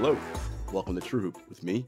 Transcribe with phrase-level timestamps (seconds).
[0.00, 0.16] Hello,
[0.72, 1.84] welcome to True Hoop with me,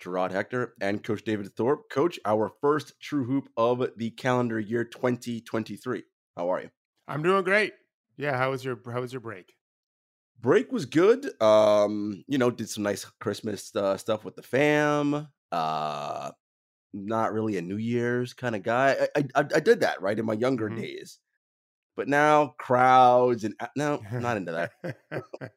[0.00, 1.88] Gerard Hector, and Coach David Thorpe.
[1.88, 6.02] Coach, our first True Hoop of the calendar year 2023.
[6.36, 6.70] How are you?
[7.06, 7.74] I'm doing great.
[8.16, 9.54] Yeah, how was your how was your break?
[10.40, 11.40] Break was good.
[11.40, 15.28] Um, you know, did some nice Christmas uh, stuff with the fam.
[15.52, 16.32] Uh,
[16.92, 19.06] not really a New Year's kind of guy.
[19.14, 20.76] I, I I did that right in my younger Mhm.
[20.80, 21.20] days,
[21.94, 24.96] but now crowds and no, not into that.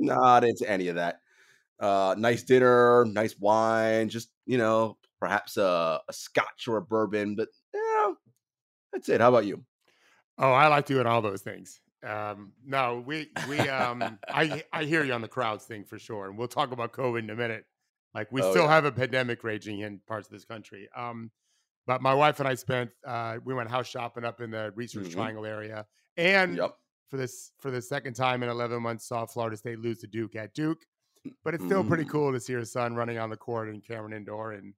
[0.00, 1.20] Not into any of that.
[1.80, 7.36] Uh, nice dinner, nice wine, just you know, perhaps a, a scotch or a bourbon,
[7.36, 8.12] but yeah,
[8.92, 9.20] that's it.
[9.20, 9.64] How about you?
[10.38, 11.80] oh, I like doing all those things.
[12.02, 16.26] Um, no, we we um I I hear you on the crowds thing for sure.
[16.28, 17.64] And we'll talk about COVID in a minute.
[18.14, 18.68] Like we Oh still yeah.
[18.68, 20.88] have a pandemic raging in parts of this country.
[20.96, 21.30] Um,
[21.86, 25.10] but my wife and I spent uh we went house shopping up in the Research
[25.10, 25.86] hmm Triangle area.
[26.16, 26.78] And Yep.
[27.08, 30.36] for this for the second time in 11 months saw Florida State lose to Duke
[30.36, 30.84] at Duke.
[31.44, 32.10] But it's still pretty Mm.
[32.10, 34.74] cool to see her son running on the court in Cameron Indoor and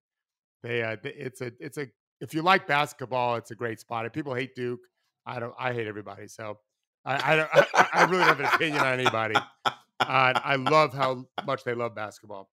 [0.62, 1.86] they uh it's a it's a
[2.20, 4.06] if you like basketball it's a great spot.
[4.06, 4.80] If people hate duke
[5.26, 6.58] i don't i hate everybody so
[7.04, 9.36] i i don't i, I really don't have an opinion on anybody.
[9.64, 12.50] Uh, i love how much they love basketball.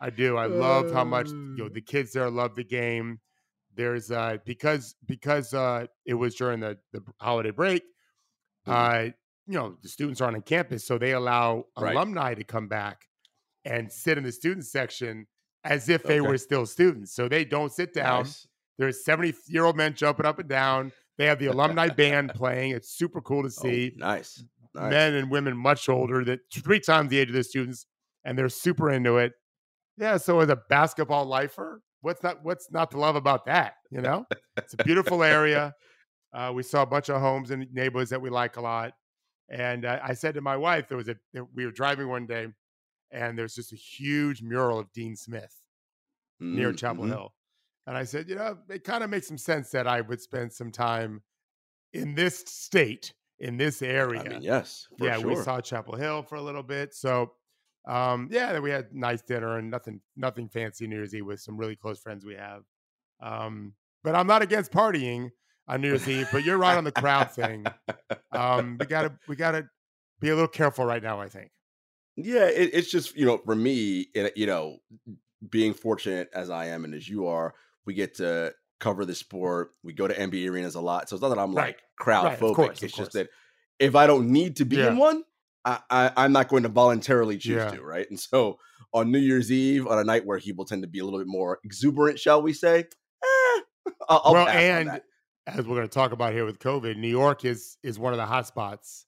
[0.00, 0.36] I do.
[0.36, 3.20] I love how much you know Uh, the kids there love the game.
[3.74, 7.82] There's uh because because uh it was during the the holiday break
[8.66, 8.72] mhm.
[8.72, 9.12] uh
[9.46, 11.92] you know the students aren't on campus so they allow Right.
[11.94, 13.07] alumni to come back
[13.64, 15.26] and sit in the student section
[15.64, 16.28] as if they Okay.
[16.28, 18.46] were still students so they don't sit down Nice.
[18.78, 20.92] there's 70 year old men jumping up and down.
[21.18, 22.70] They have the alumni band playing.
[22.72, 23.92] It's super cool to Oh, see.
[23.96, 24.44] nice.
[24.74, 24.90] Nice.
[24.90, 27.86] Men and women much older, that three times the age of the students,
[28.24, 29.32] and they're super into it.
[29.96, 30.16] Yeah.
[30.18, 33.74] So as a basketball lifer, what's not what's not to love about that?
[33.90, 35.74] You know, it's a beautiful area.
[36.32, 38.92] Uh, we saw a bunch of homes and neighborhoods that we like a lot.
[39.48, 41.16] And uh, I said to my wife, there was a
[41.54, 42.46] we were driving one day,
[43.10, 45.54] and there's just a huge mural of Dean Smith
[46.40, 47.08] near Mm, Chapel mhm.
[47.08, 47.34] Hill.
[47.86, 50.52] And I said, you know, it kind of makes some sense that I would spend
[50.52, 51.22] some time
[51.94, 54.24] in this state, in this I area.
[54.28, 56.94] mean, yes, for yeah, we saw Chapel Hill for a little bit.
[56.94, 57.32] So
[57.86, 61.40] um, yeah, then we had nice dinner and nothing nothing fancy New Year's Eve with
[61.40, 62.62] some really close friends we have.
[63.20, 65.30] Um, but I'm not against partying
[65.66, 67.64] on New Year's Eve, but you're right on the crowd thing.
[68.30, 69.66] Um, we gotta we gotta
[70.20, 71.50] be a little careful right now, I think.
[72.20, 74.78] Yeah, it, it's just you know, for me, it, you know,
[75.48, 77.54] being fortunate as I am and as you are,
[77.86, 79.70] we get to cover the sport.
[79.84, 81.66] We go to NBA arenas a lot, so it's not that I'm Right.
[81.68, 82.54] like crowd Right, phobic.
[82.56, 83.30] course, it's just that
[83.78, 84.88] if I don't need to be Yeah.
[84.88, 85.24] in one,
[85.64, 87.70] I, I I'm not going to voluntarily choose Yeah.
[87.70, 88.08] to, right?
[88.10, 88.58] And so
[88.92, 91.28] on New Year's Eve, on a night where people tend to be a little bit
[91.28, 92.80] more exuberant, shall we say?
[92.80, 93.60] Eh,
[94.08, 95.00] I'll, I'll well, and
[95.46, 98.16] as we're going to talk about here with COVID, New York is is one of
[98.16, 99.06] the hot spots.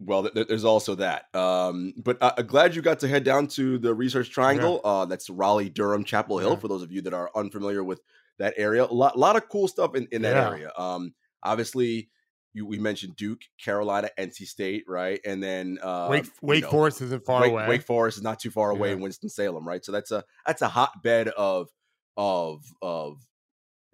[0.00, 1.24] Well, th- th- there's also that.
[1.34, 4.80] Um, but uh, glad you got to head down to the Research Triangle.
[4.84, 6.50] Uh, that's Raleigh, Durham, Chapel Hill.
[6.50, 6.56] Yeah.
[6.56, 8.00] For those of you that are unfamiliar with
[8.38, 10.48] that area, a lot, lot of cool stuff in, in that Yeah.
[10.48, 10.72] area.
[10.78, 12.10] Um, obviously,
[12.54, 15.20] you, we mentioned Duke, Carolina, NC State, right?
[15.26, 17.68] And then uh, Wake you Wake know, Forest isn't far Wake, away.
[17.68, 18.94] Wake Forest is not too far away Yeah.
[18.94, 19.84] in Winston Salem, right?
[19.84, 21.68] So that's a that's a hotbed of
[22.16, 23.16] of of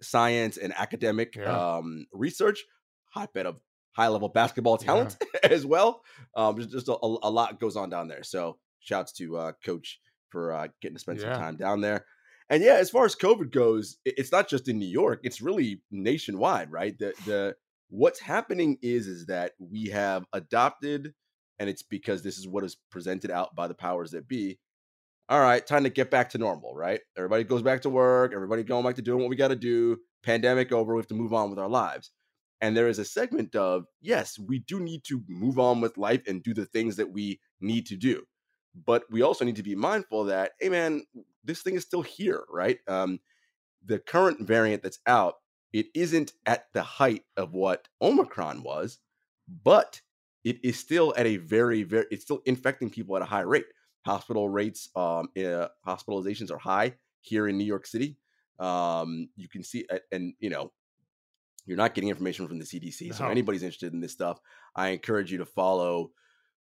[0.01, 1.77] science and academic Yeah.
[1.77, 2.63] um, research,
[3.09, 3.59] hotbed of
[3.95, 6.01] high level basketball talent as well.
[6.35, 8.23] Um, just, just a, a lot goes on down there.
[8.23, 12.05] So shouts to uh, Coach for uh, getting to spend some time down there.
[12.49, 15.81] And yeah, as far as COVID goes, it's not just in New York; it's really
[15.89, 16.97] nationwide, right?
[16.97, 17.55] The the
[17.89, 21.13] what's happening is is that we have adopted,
[21.57, 24.59] and it's because this is what is presented out by the powers that be.
[25.27, 26.99] All right, time to get back to normal, right?
[27.17, 28.31] Everybody goes back to work.
[28.31, 29.97] Everybody going back to doing what we got to do.
[30.21, 30.93] Pandemic over.
[30.93, 32.11] We have to move on with our lives.
[32.61, 36.21] And there is a segment of yes, we do need to move on with life
[36.27, 38.23] and do the things that we need to do,
[38.85, 41.03] but we also need to be mindful that hey, man,
[41.43, 42.79] this thing is still here, right?
[42.87, 43.19] Um,
[43.85, 45.35] the current variant that's out,
[45.73, 48.99] it isn't at the height of what Omicron was,
[49.63, 50.01] but
[50.43, 53.65] it is still at a very, very, it's still infecting people at a high rate.
[54.05, 58.17] Hospital rates, um, uh, hospitalizations are high here in New York City.
[58.59, 60.71] Um, you can see, and you know,
[61.65, 63.13] you're not getting information from the CDC.
[63.13, 63.31] So, No.
[63.31, 64.39] anybody's interested in this stuff,
[64.75, 66.11] I encourage you to follow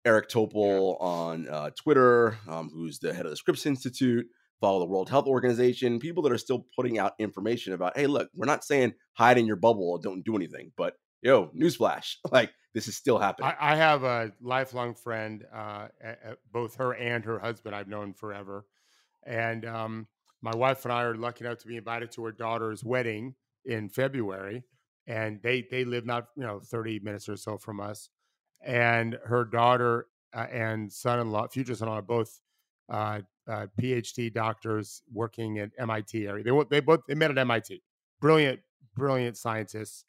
[0.06, 4.26] Eric Topol on uh, Twitter, um, who's the head of the Scripps Institute.
[4.60, 8.28] Follow the World Health Organization, people that are still putting out information about, hey, look,
[8.34, 12.52] we're not saying hide in your bubble or don't do anything, but yo, newsflash, like
[12.74, 13.52] this is still happening.
[13.60, 15.90] I, I have a lifelong friend, uh,
[16.52, 18.66] both her and her husband I've known forever.
[19.26, 20.08] And um,
[20.42, 23.36] my wife and I are lucky enough to be invited to her daughter's wedding
[23.66, 24.64] in February.
[25.08, 28.10] And they, they live not, you know, 30 minutes or so from us.
[28.62, 32.42] And her daughter uh, and son in law, future son in law, are both
[32.90, 36.44] uh, uh, PhD doctors working at MIT area.
[36.44, 37.82] They they both they met at MIT.
[38.20, 38.60] Brilliant,
[38.96, 40.06] brilliant scientists.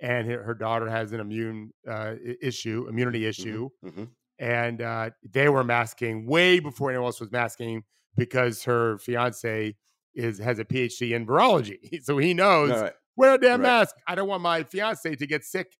[0.00, 4.08] And her, her daughter has an immune uh, issue, immunity Mm-hmm, issue, mhm.
[4.38, 7.82] and uh, they were masking way before anyone else was masking
[8.16, 9.76] because her fiance
[10.14, 12.92] is has a PhD in virology, so he knows right.
[13.18, 13.68] Wear a damn Right.
[13.68, 13.96] mask.
[14.06, 15.76] I don't want my fiance to get sick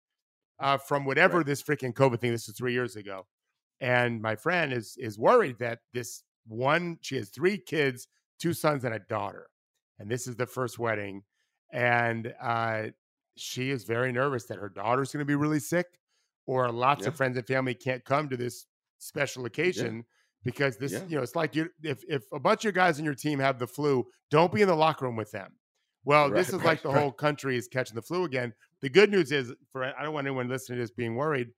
[0.59, 1.45] uh, from whatever Right.
[1.47, 2.31] this freaking COVID thing.
[2.31, 3.25] This was three years ago,
[3.79, 8.07] and my friend is is worried that this one she has three kids,
[8.39, 9.47] two sons and a daughter,
[9.97, 11.23] and this is the first wedding,
[11.71, 12.87] and uh,
[13.37, 15.87] she is very nervous that her daughter's going to be really sick,
[16.45, 17.09] or lots Yeah.
[17.09, 18.65] of friends and family can't come to this
[18.97, 20.05] special occasion.
[20.45, 21.03] Because this, Yeah.
[21.05, 23.59] you know, it's like you if if a bunch of guys in your team have
[23.59, 25.58] the flu, don't be in the locker room with them.
[26.05, 26.97] Well, this Right, is like the right.
[26.99, 28.53] whole country is catching the flu again.
[28.81, 31.49] The good news is, for I don't want anyone listening to this being worried.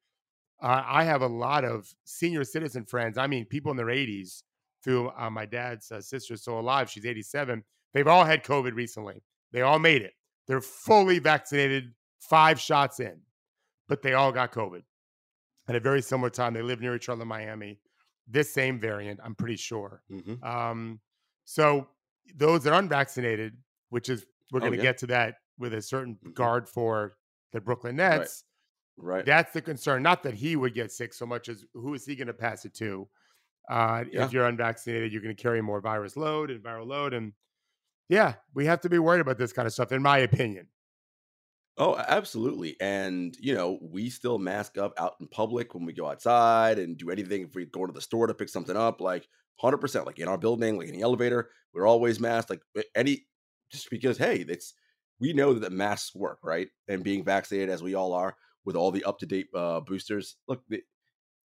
[0.61, 3.17] Uh, I have a lot of senior citizen friends.
[3.17, 4.43] I mean, people in their 80s.
[4.83, 6.89] Through uh, my dad's uh, sister's still alive.
[6.89, 7.63] She's 87.
[7.93, 9.21] They've all had COVID recently.
[9.51, 10.13] They all made it.
[10.47, 13.21] They're fully vaccinated, five shots in,
[13.87, 14.81] but they all got COVID
[15.67, 16.55] at a very similar time.
[16.55, 17.79] They live near each other in Miami.
[18.27, 20.01] This same variant, I'm pretty sure.
[20.11, 20.43] Mhm.
[20.43, 20.99] Um,
[21.45, 21.87] so
[22.35, 23.55] those that are unvaccinated,
[23.89, 24.81] which is we're Oh, going to yeah.
[24.81, 26.33] get to that with a certain Mhm.
[26.33, 27.17] guard for
[27.53, 28.45] the Brooklyn Nets.
[28.97, 29.25] Right.
[29.25, 30.03] That's the concern.
[30.03, 32.65] Not that he would get sick so much as who is he going to pass
[32.65, 33.09] it to?
[33.69, 34.25] Uh, Yeah.
[34.25, 37.33] If you're unvaccinated, you're going to carry more virus load and viral load, and
[38.09, 40.69] yeah, we have to be worried about this kind of stuff, in my opinion.
[41.77, 42.75] Oh, absolutely.
[42.81, 46.97] And, you know, we still mask up out in public when we go outside and
[46.97, 47.43] do anything.
[47.43, 50.37] If we go to the store to pick something up, like 100%, like in our
[50.37, 52.49] building, like in the elevator, we're always masked.
[52.49, 52.61] Like
[52.93, 53.25] any,
[53.71, 54.73] just because, hey, it's,
[55.19, 56.67] we know that the masks work, right?
[56.87, 58.35] And being vaccinated as we all are
[58.65, 60.81] with all the up to date uh, boosters, look, the,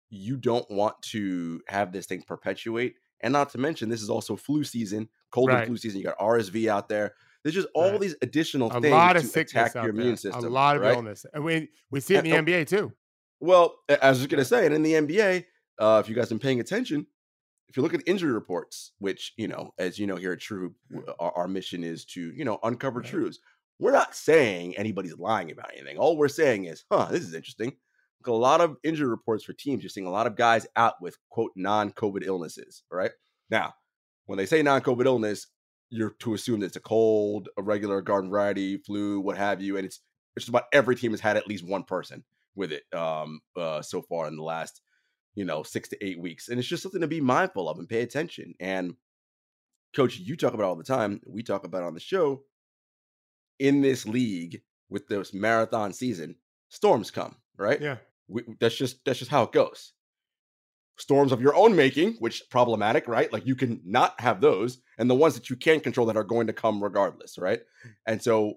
[0.10, 2.96] you don't want to have this thing perpetuate.
[3.22, 5.60] And not to mention, this is also flu season, cold Right.
[5.60, 6.00] and flu season.
[6.00, 7.14] You got RSV out there.
[7.44, 8.02] There's just all Right.
[8.02, 10.46] these additional A things lot of to sickness attack your there, immune system.
[10.46, 10.96] a lot of right?
[10.96, 12.92] illness, and we we see it in And- the NBA too.
[13.40, 15.46] Well, I was just gonna say, and in the NBA,
[15.80, 17.06] uh, if you guys been paying attention,
[17.68, 20.76] if you look at injury reports, which you know, as you know here at True,
[21.20, 23.10] our, our mission is to you know uncover Right.
[23.10, 23.40] truths.
[23.80, 25.98] We're not saying anybody's lying about anything.
[25.98, 27.74] All we're saying is, huh, this is interesting.
[28.22, 29.84] Look, A lot of injury reports for teams.
[29.84, 32.84] You're seeing a lot of guys out with quote non-COVID illnesses.
[32.92, 33.12] All right.
[33.50, 33.74] Now,
[34.28, 35.48] when they say non-COVID illness,
[35.90, 39.76] you're to assume that it's a cold, a regular garden variety, flu, what have you,
[39.78, 40.00] and it's
[40.38, 42.24] it's just about every team has had at least one person
[42.56, 44.82] with it um uh so far in the last
[45.36, 47.90] you know six to eight weeks and it's just something to be mindful of and
[47.90, 48.96] pay attention and
[49.96, 52.44] coach you talk about all the time we talk about on the show.
[53.60, 56.36] In this league with this marathon season
[56.70, 57.80] storms come right?
[57.82, 57.98] Yeah,
[58.28, 59.94] we, that's just that's just how it goes.
[60.98, 63.32] Storms of your own making which problematic right?
[63.32, 66.24] Like you can not have those and the ones that you can't control that are
[66.24, 67.62] going to come regardless right?
[68.06, 68.56] And so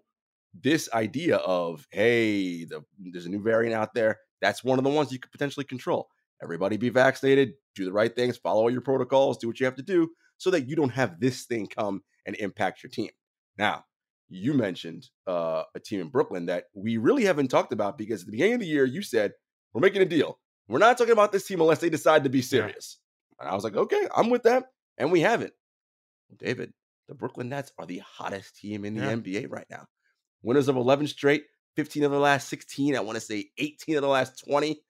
[0.61, 4.91] this idea of hey the, there's a new variant out there that's one of the
[4.91, 6.09] ones you could potentially control
[6.43, 9.77] everybody be vaccinated do the right things follow all your protocols do what you have
[9.77, 13.11] to do so that you don't have this thing come and impact your team.
[13.57, 13.85] Now
[14.29, 18.27] you mentioned uh, a team in brooklyn that we really haven't talked about because at
[18.27, 19.33] the beginning of the year you said
[19.73, 20.39] we're making a deal.
[20.69, 22.99] We're not talking about this team unless they decide to be serious.
[23.41, 24.65] And i was like okay i'm with that
[24.99, 25.53] and we haven't.
[26.37, 26.73] David
[27.09, 29.15] the brooklyn nets are the hottest team in the Yeah.
[29.15, 29.87] nba right now.
[30.43, 31.45] Winners of 11 straight
[31.77, 34.81] 15 of the last 16 i want to say 18 of the last 20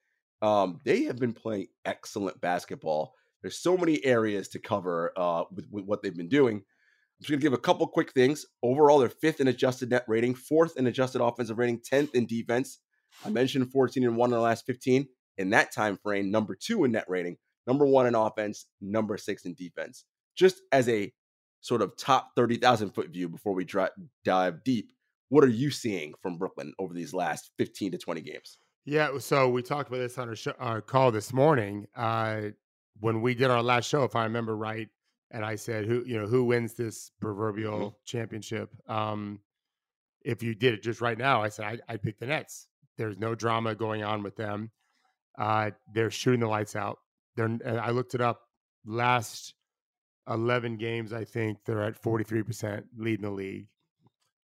[0.41, 3.15] um, they have been playing excellent basketball.
[3.41, 6.57] There's so many areas to cover uh, with, with what they've been doing.
[6.57, 8.45] I'm just going to give a couple quick things.
[8.63, 12.79] Overall they're fifth in adjusted net rating fourth in adjusted offensive rating 10th in defense.
[13.25, 16.83] I mentioned 14 and 1 in the last 15 in that time frame number two
[16.83, 20.05] in net rating number one in offense number six in defense.
[20.35, 21.11] Just as a
[21.61, 23.65] sort of top 30,000 foot view before we
[24.23, 24.91] dive deep
[25.29, 28.57] what are you seeing from Brooklyn over these last 15 to 20 games?
[28.85, 29.17] Yeah.
[29.19, 32.41] So we talked about this on our, show, our call this morning uh,
[32.99, 34.89] when we did our last show, if I remember right,
[35.31, 39.39] and I said, "Who you know who wins this proverbial championship?" Um,
[40.21, 42.67] if you did it just right now, I said I, I'd pick the Nets.
[42.97, 44.71] There's no drama going on with them.
[45.37, 46.99] Uh, they're shooting the lights out.
[47.35, 47.57] They're.
[47.65, 48.41] I looked it up.
[48.85, 49.53] Last
[50.27, 53.67] eleven games, I think they're at forty three percent leading the league.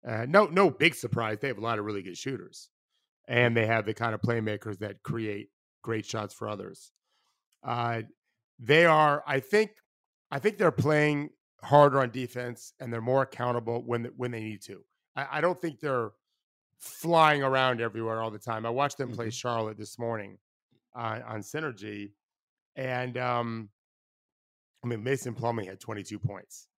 [0.06, 1.38] Uh, no, no big surprise.
[1.40, 2.68] They have a lot of really good shooters,
[3.28, 5.50] and they have the kind of playmakers that create
[5.82, 6.92] great shots for others.
[7.62, 8.02] Uh,
[8.58, 9.72] they are, I think,
[10.30, 11.30] I think they're playing
[11.62, 14.84] harder on defense, and they're more accountable when when they need to.
[15.16, 16.10] I, I don't think they're
[16.78, 18.66] flying around everywhere all the time.
[18.66, 19.32] I watched them play Mhm.
[19.32, 20.38] Charlotte this morning
[20.94, 22.12] uh, on Synergy,
[22.76, 23.70] and um,
[24.82, 26.68] I mean, Mason Plumlee had 22 points.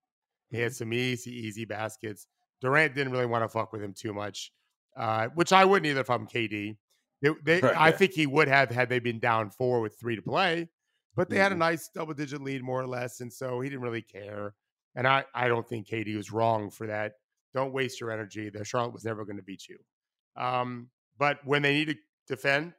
[0.51, 2.29] He had some easy, easy baskets.
[2.61, 4.53] Durant didn't really want to fuck with him too much,
[4.97, 6.77] uh, which I wouldn't either if I'm KD.
[7.23, 7.97] They, they, Right, I yeah.
[7.97, 10.69] think he would have had they been down four with three to play,
[11.15, 11.59] but they had a Mhm.
[11.59, 14.55] nice double digit lead more or less, and so he didn't really care.
[14.95, 17.15] And I, I don't think KD was wrong for that.
[17.55, 18.51] Don't waste your energy.
[18.51, 19.79] The Charlotte was never going to beat you.
[20.37, 22.75] Um, but when they need to defend,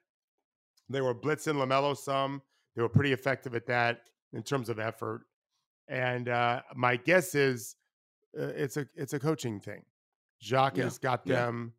[0.89, 2.41] they were blitzing Lamelo some.
[2.75, 4.01] They were pretty effective at that
[4.33, 5.23] in terms of effort.
[5.87, 7.75] And uh, my guess is
[8.37, 9.83] uh, it's a it's a coaching thing.
[10.39, 11.73] Jacque Yeah, has got them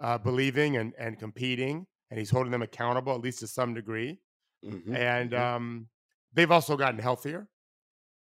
[0.00, 4.20] uh, believing and and competing, and he's holding them accountable at least to some degree.
[4.62, 5.38] Mhm, And mhm.
[5.38, 5.88] um,
[6.32, 7.48] they've also gotten healthier.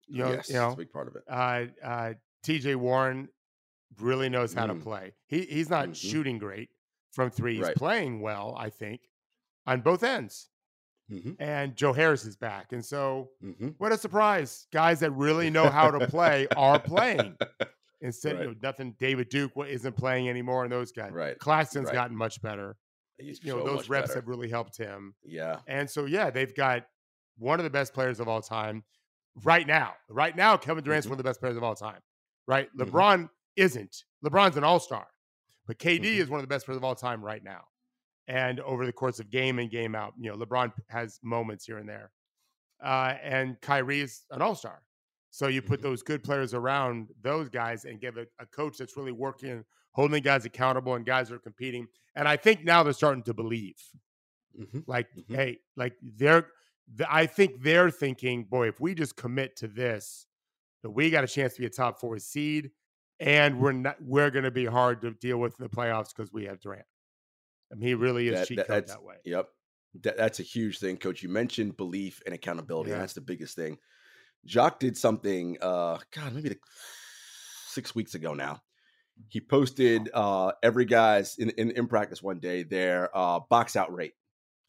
[0.07, 1.23] You know, yes, you that's a big part of it.
[1.27, 2.75] uh, uh, T.J.
[2.75, 3.29] Warren
[3.99, 4.83] really knows how to Mm.
[4.83, 5.15] play.
[5.27, 5.95] He he's not Mhm.
[5.95, 6.69] shooting great
[7.11, 7.55] from three.
[7.57, 7.77] He's Right.
[7.77, 9.01] playing well, I think,
[9.65, 10.49] on both ends.
[11.09, 13.31] hmm And Joe Harris is back, and so
[13.77, 14.67] what a surprise!
[14.71, 17.37] Guys that really know how to play are playing.
[18.01, 18.41] Instead, Right.
[18.43, 18.95] you know, nothing.
[18.99, 21.11] David Duke isn't playing anymore, and those guys.
[21.11, 21.37] Right.
[21.39, 21.93] Claxton's right.
[21.93, 22.77] gotten much better.
[23.17, 24.19] He's You know, so those reps better.
[24.19, 25.15] have really helped him.
[25.23, 25.59] Yeah.
[25.67, 26.85] And so, yeah, they've got
[27.39, 28.83] one of the best players of all time
[29.43, 29.95] right now.
[30.09, 31.11] Right now, Kevin Durant's Mhm.
[31.11, 32.01] one of the best players of all time.
[32.47, 32.69] Right?
[32.75, 32.85] Mhm.
[32.89, 34.03] LeBron isn't.
[34.23, 35.07] LeBron's an all star,
[35.65, 36.19] but KD Mhm.
[36.21, 37.67] is one of the best players of all time right now.
[38.27, 41.77] And over the course of game in, game out, you know, LeBron has moments here
[41.79, 42.11] and there.
[42.83, 44.83] Uh, and Kyrie is an all star.
[45.37, 45.83] So you put Mhm.
[45.83, 50.23] those good players around those guys and give a, a coach that's really working, holding
[50.23, 51.87] guys accountable, and guys are competing.
[52.15, 53.75] And I think now they're starting to believe
[54.55, 55.35] hmm like Mhm.
[55.35, 56.49] hey like they're
[56.97, 60.25] th- i think they're thinking boy if we just commit to this
[60.81, 62.71] that we got a chance to be a top four seed
[63.19, 66.33] and we're not we're going to be hard to deal with in the playoffs because
[66.33, 66.87] we have durant
[67.71, 69.47] i mean he really is That- cheat that- code that way Yep.
[70.01, 71.21] That, that's a huge thing, coach.
[71.23, 72.89] You mentioned belief and accountability.
[72.89, 72.95] Yeah.
[72.95, 73.77] And that's the biggest thing.
[74.47, 76.61] Jacque did something, uh, God, maybe like
[77.67, 78.61] six weeks ago now.
[79.29, 83.93] He posted uh, every guy's in, in, in practice one day their uh, box out
[83.93, 84.13] rate.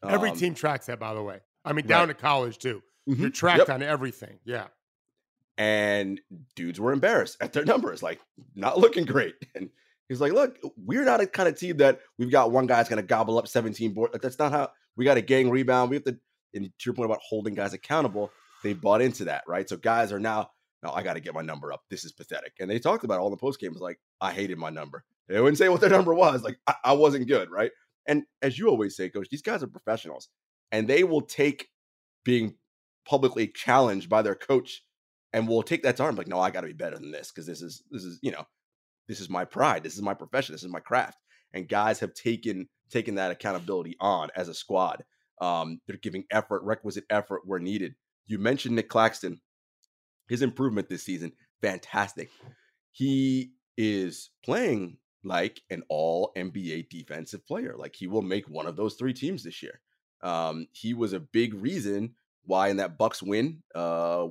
[0.03, 2.17] every Um, team tracks that by the way i mean down right.
[2.17, 3.69] to college too you're mhm, tracked yep.
[3.69, 4.67] on everything yeah
[5.59, 6.21] and
[6.55, 8.19] dudes were embarrassed at their numbers, like
[8.55, 9.35] not looking great.
[9.55, 9.69] And
[10.07, 13.01] he's like, "Look, we're not a kind of team that we've got one guy's going
[13.01, 14.11] to gobble up 17 board.
[14.11, 15.91] Like, that's not how we got a gang rebound.
[15.91, 16.17] We have to."
[16.55, 18.31] And to your point about holding guys accountable,
[18.63, 19.67] they bought into that, right?
[19.67, 20.51] So guys are now,
[20.83, 21.81] no, I got to get my number up.
[21.89, 22.53] This is pathetic.
[22.59, 25.03] And they talked about all the post games like, I hated my number.
[25.27, 26.43] They wouldn't say what their number was.
[26.43, 27.71] Like, I, I wasn't good, right?
[28.07, 30.29] And as you always say, coach, these guys are professionals,
[30.71, 31.67] and they will take
[32.23, 32.55] being
[33.05, 34.83] publicly challenged by their coach
[35.33, 37.31] and will take that to be Like, no, I got to be better than this
[37.31, 38.45] because this is this is you know,
[39.07, 39.83] this is my pride.
[39.83, 40.53] This is my profession.
[40.53, 41.17] This is my craft.
[41.53, 45.03] And guys have taken taken that accountability on as a squad.
[45.41, 47.95] Um, they're giving effort, requisite effort where needed.
[48.29, 49.41] You mentioned Nick Claxton,
[50.27, 51.31] his improvement this season,
[51.63, 52.29] fantastic.
[52.91, 57.73] He is playing like an all NBA defensive player.
[57.75, 59.81] Like he will make one of those three teams this year.
[60.21, 62.13] Um, he was a big reason
[62.45, 64.27] why in that Bucks win uh,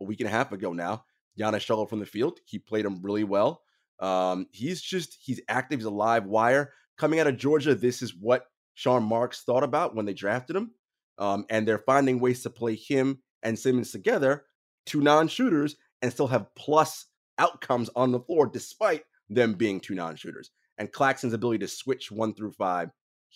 [0.00, 1.04] a week and a half ago now,
[1.36, 2.38] Giannis struggled from the field.
[2.44, 3.62] He played him really well.
[3.98, 5.80] Um, he's just he's active.
[5.80, 7.74] He's a live wire coming out of Georgia.
[7.74, 10.70] This is what Sean Marks thought about when they drafted him,
[11.18, 14.44] um, and they're finding ways to play him and Simmons together,
[14.86, 17.06] two non-shooters, and still have plus
[17.38, 20.50] outcomes on the floor despite them being two non-shooters.
[20.78, 22.90] And Claxton's ability to switch one through five,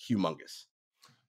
[0.08, 0.64] humongous.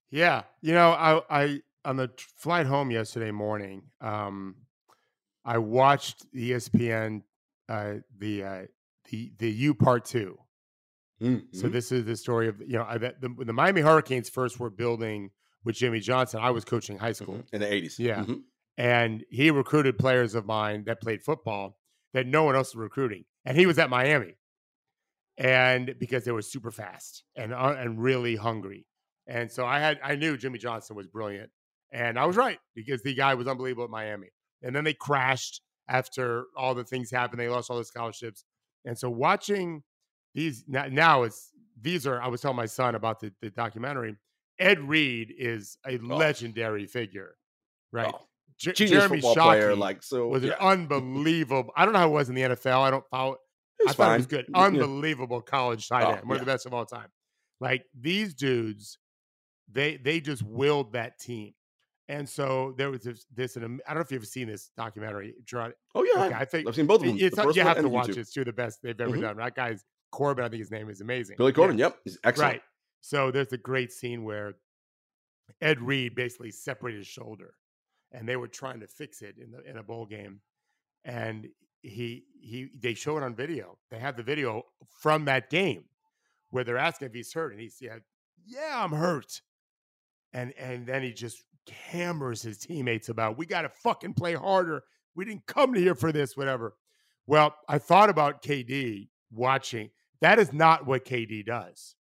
[0.09, 4.55] Yeah, you know, I, I on the flight home yesterday morning, um,
[5.43, 7.21] I watched ESPN
[7.69, 8.61] uh, the uh,
[9.09, 10.37] the the U part two.
[11.53, 14.69] So this is the story of you know I, the, the Miami Hurricanes first were
[14.69, 15.31] building
[15.63, 16.39] with Jimmy Johnson.
[16.41, 17.97] I was coaching high school, in the 80s.
[17.97, 18.23] Yeah.
[18.23, 18.41] Mhm.
[18.77, 21.77] And he recruited players of mine that played football
[22.13, 24.35] that no one else was recruiting, and he was at Miami,
[25.37, 28.85] and because they were super fast and uh, and really hungry,
[29.27, 31.49] and so I had I knew Jimmy Johnson was brilliant,
[31.91, 34.29] and I was right because the guy was unbelievable at Miami,
[34.61, 37.39] and then they crashed after all the things happened.
[37.39, 38.45] They lost all the scholarships,
[38.85, 39.83] and so watching
[40.33, 41.51] these now, now it's
[41.81, 44.15] these are I was telling my son about the, the documentary.
[44.57, 46.15] Ed Reed is a Oh.
[46.15, 47.35] legendary figure,
[47.91, 48.13] right?
[48.15, 48.21] Oh,
[48.59, 50.27] Genius Jeremy football player, Shockey like so.
[50.27, 50.55] was an yeah.
[50.67, 51.71] unbelievable.
[51.75, 52.79] I don't know how it was in the NFL.
[52.81, 53.35] I don't follow.
[53.79, 54.45] It's I thought it was good.
[54.49, 54.61] Yeah.
[54.61, 57.07] Unbelievable college tight Oh, end, one of the best of all time.
[57.59, 58.97] Like these dudes,
[59.71, 61.53] they they just willed that team.
[62.07, 63.25] And so there was this.
[63.33, 65.33] this and I don't know if you've ever seen this documentary.
[65.95, 67.17] Oh yeah, Okay, I think I've seen both of them.
[67.17, 68.09] the you have to watch YouTube.
[68.11, 68.17] it.
[68.19, 69.21] It's two of the best they've ever Mhm.
[69.21, 69.37] done.
[69.37, 71.35] That guy's Corben, I think his name is amazing.
[71.37, 71.55] Billy Yeah.
[71.55, 71.77] Corben.
[71.77, 72.53] Yep, he's excellent.
[72.53, 72.61] Right.
[73.01, 74.53] So there's a great scene where
[75.61, 77.55] Ed Reed basically separated his shoulder,
[78.11, 80.41] and they were trying to fix it in the in a bowl game.
[81.03, 81.47] and
[81.81, 83.77] he he they show it on video.
[83.91, 84.63] They have the video
[84.99, 85.85] from that game
[86.49, 88.01] where they're asking if he's hurt, and he said,
[88.43, 89.41] "Yeah, I'm hurt."
[90.33, 94.83] And and then he just hammers his teammates about, "We got to fucking play harder.
[95.15, 96.75] We didn't come here for this, whatever."
[97.27, 99.89] Well, I thought about KD watching.
[100.21, 101.95] That is not what KD does.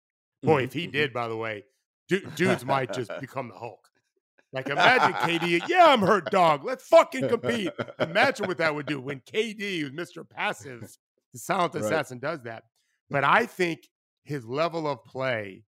[0.43, 0.93] Boy, mm-hmm, if he mm-hmm.
[0.93, 1.65] did, by the way,
[2.09, 3.82] dudes might just become the Hulk.
[4.53, 6.65] Like imagine KD, yeah, I'm hurt, dog.
[6.65, 7.71] Let's fucking compete.
[7.99, 10.29] Imagine what that would do when KD, who's Mr.
[10.29, 10.95] Passive,
[11.33, 12.31] the silent assassin, right.
[12.31, 12.65] does that.
[13.09, 13.89] But I think
[14.25, 15.65] his level of play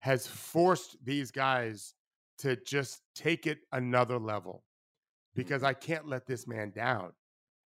[0.00, 1.94] has forced these guys
[2.38, 4.64] to just take it another level
[5.34, 5.62] because.
[5.62, 7.12] I can't let this man down.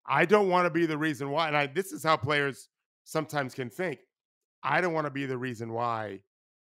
[0.06, 1.48] I don't want to be the reason why.
[1.48, 2.68] And I, this is how players
[3.04, 4.00] sometimes can think.
[4.62, 6.20] I don't want to be the reason why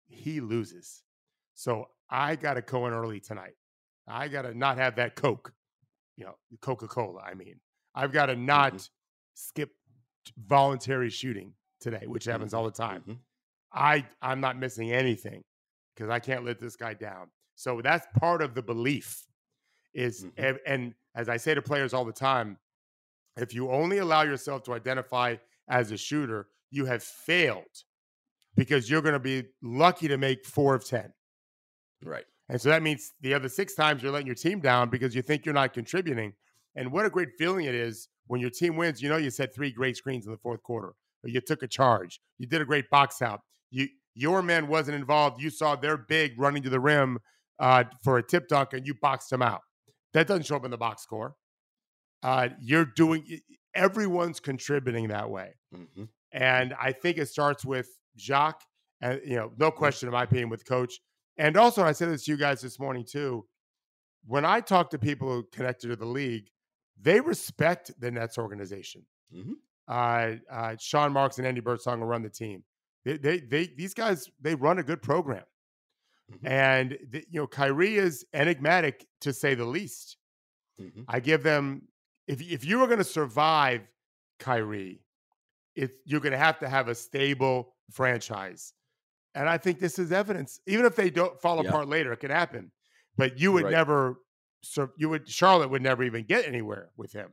[0.08, 1.04] he loses.
[1.56, 3.54] So I got to go in early tonight.
[4.08, 5.54] I got to not have that Coke,
[6.18, 7.22] you know, Coca Cola.
[7.22, 7.60] I mean,
[7.96, 8.84] I've got to not mm-hmm.
[9.34, 9.72] skip
[10.48, 12.60] voluntary shooting today, which happens mm-hmm.
[12.60, 13.02] all the time.
[13.02, 13.14] Mm-hmm.
[13.74, 15.44] I I'm not missing anything
[15.96, 17.28] because I can't let this guy down.
[17.56, 19.26] So that's part of the belief
[19.94, 20.44] is mm-hmm.
[20.44, 22.58] and, and as I say to players all the time,
[23.38, 25.36] if you only allow yourself to identify
[25.68, 27.64] as a shooter, you have failed
[28.56, 31.12] because you're going to be lucky to make 4 of 10.
[32.04, 32.26] Right.
[32.54, 35.24] And so that means the other six times you're letting your team down because you
[35.24, 36.34] think you're not contributing.
[36.76, 39.02] And what a great feeling it is when your team wins.
[39.02, 40.90] You know, you set three great screens in the fourth quarter,
[41.24, 43.42] or you took a charge, you did a great box out.
[43.72, 45.42] You your man wasn't involved.
[45.42, 47.18] You saw their big running to the rim
[47.58, 49.62] uh, for a tip dunk, and you boxed them out.
[50.14, 51.34] That doesn't show up in the box score.
[52.22, 53.40] Uh, you're doing.
[53.74, 56.04] Everyone's contributing that way, mm-hmm.
[56.32, 58.62] and I think it starts with Jacque.
[59.02, 61.00] and you know, no question, in my opinion, with Coach
[61.38, 63.46] and also, I said this to you guys this morning too.
[64.26, 66.50] When I talk to people who connected to the league,
[67.02, 69.06] they respect the Nets organization.
[69.36, 69.54] Mm-hmm.
[69.88, 72.64] Uh, uh, Sean Marks and Andy Birdsong will run the team.
[73.04, 75.44] They, they, they, these guys, they run a good program.
[76.32, 76.48] Mm-hmm.
[76.48, 80.18] And the, you know, Kyrie is enigmatic to say the least.
[80.80, 81.02] Mm-hmm.
[81.08, 81.84] I give them
[82.28, 83.82] if if you are going to survive
[84.40, 85.02] Kyrie,
[85.76, 88.74] it's you're going to have to have a stable franchise.
[89.36, 90.60] And I think this is evidence.
[90.68, 91.70] Even if they don't fall yeah.
[91.70, 92.72] apart later, it could happen.
[93.18, 93.72] But you would right.
[93.72, 94.20] never,
[94.62, 97.30] so you would Charlotte would never even get anywhere with him.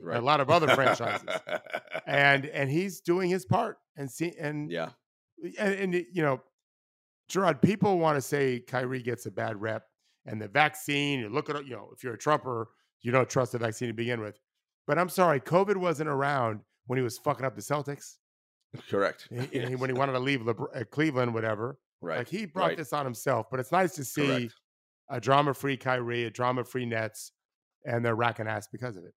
[0.00, 0.18] Right.
[0.18, 1.28] A lot of other franchises,
[2.06, 3.78] and and he's doing his part.
[3.96, 4.90] And see, and yeah,
[5.58, 6.40] and, and you know,
[7.28, 9.84] Gerard, people want to say Kyrie gets a bad rep,
[10.26, 11.20] and the vaccine.
[11.20, 12.70] You look at you know, if you're a Trumper,
[13.02, 14.36] you don't trust the vaccine to begin with.
[14.86, 18.16] But I'm sorry, COVID wasn't around when he was fucking up the Celtics.
[18.90, 19.28] Correct.
[19.30, 21.78] He, when he wanted to leave LeBron, uh, Cleveland, whatever.
[22.00, 22.18] Right.
[22.18, 22.76] Like he brought right.
[22.76, 23.46] this on himself.
[23.50, 24.54] But it's nice to see Correct.
[25.10, 27.32] a drama-free Kyrie, a drama-free Nets,
[27.84, 29.14] and they're racking ass because of it.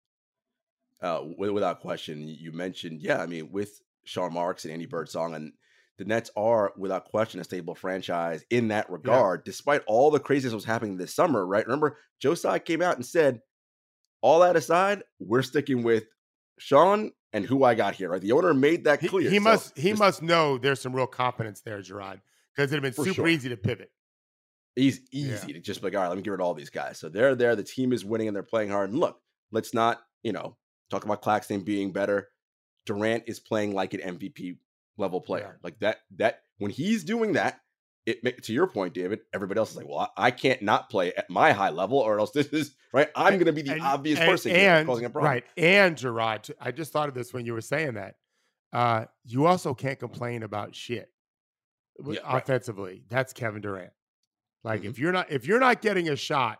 [1.02, 3.20] Uh, without question, you mentioned, yeah.
[3.20, 5.52] I mean, with Sean Marks and Andy Birdsong, and
[5.98, 9.40] the Nets are, without question, a stable franchise in that regard.
[9.40, 9.50] Yeah.
[9.50, 11.66] Despite all the craziness that was happening this summer, right?
[11.66, 13.40] Remember, Joe Tsai came out and said,
[14.20, 16.04] "All that aside, we're sticking with
[16.58, 18.08] Sean and who I got here.
[18.08, 18.20] Right?
[18.20, 19.28] The owner made that clear.
[19.28, 22.22] He, he so must he just, must know there's some real competence there, Gerard,
[22.56, 23.28] because it'd have been super sure.
[23.28, 23.90] easy to pivot.
[24.76, 25.54] He's easy yeah.
[25.54, 26.98] to just like, all right, let me get rid of all these guys.
[26.98, 27.54] So they're there.
[27.54, 28.90] The team is winning and they're playing hard.
[28.90, 29.20] And look,
[29.52, 30.56] let's not, you know,
[30.90, 32.28] talk about Claxton being better.
[32.86, 34.56] Durant is playing like an MVP
[34.96, 35.56] level player.
[35.56, 35.60] Yeah.
[35.62, 37.60] Like that, that when he's doing that,
[38.06, 41.30] it to your point, David, everybody else is like, well, I can't not play at
[41.30, 43.08] my high level, or else this is right.
[43.16, 45.32] I'm going to be the and, obvious and, person and, causing a problem.
[45.32, 48.16] Right, and Gerard, I just thought of this when you were saying that.
[48.72, 51.08] Uh, you also can't complain about shit
[52.04, 52.92] yeah, offensively.
[52.92, 53.02] Right.
[53.08, 53.92] That's Kevin Durant.
[54.62, 54.90] Like mm-hmm.
[54.90, 56.58] if you're not if you're not getting a shot,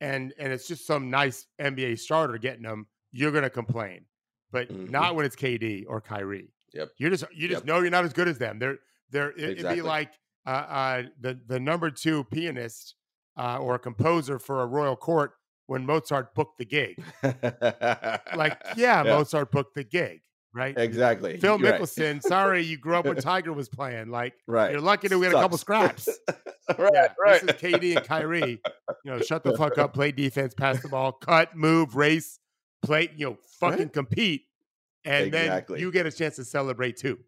[0.00, 4.04] and and it's just some nice NBA starter getting them, you're going to complain.
[4.52, 4.90] But mm-hmm.
[4.90, 6.52] not when it's KD or Kyrie.
[6.74, 6.88] Yep.
[6.98, 7.64] You just you just yep.
[7.64, 8.58] know you're not as good as them.
[8.58, 8.78] They're
[9.10, 9.64] they're it, exactly.
[9.64, 10.12] it'd be like
[10.46, 12.94] uh, uh, the the number two pianist
[13.36, 15.32] uh, or composer for a royal court
[15.66, 17.02] when Mozart booked the gig.
[17.22, 20.20] like, yeah, yeah, Mozart booked the gig,
[20.54, 20.76] right?
[20.78, 21.38] Exactly.
[21.38, 22.22] Phil Mickelson, right.
[22.22, 24.10] sorry you grew up when Tiger was playing.
[24.10, 24.70] Like, right.
[24.70, 26.08] you're lucky to win a couple scraps.
[26.78, 27.42] right, yeah, right.
[27.42, 28.60] This is KD and Kyrie.
[29.04, 32.38] You know, shut the fuck up, play defense, pass the ball, cut, move, race,
[32.82, 33.92] play, you know, fucking right.
[33.92, 34.42] compete.
[35.04, 35.76] And exactly.
[35.76, 37.18] then you get a chance to celebrate too.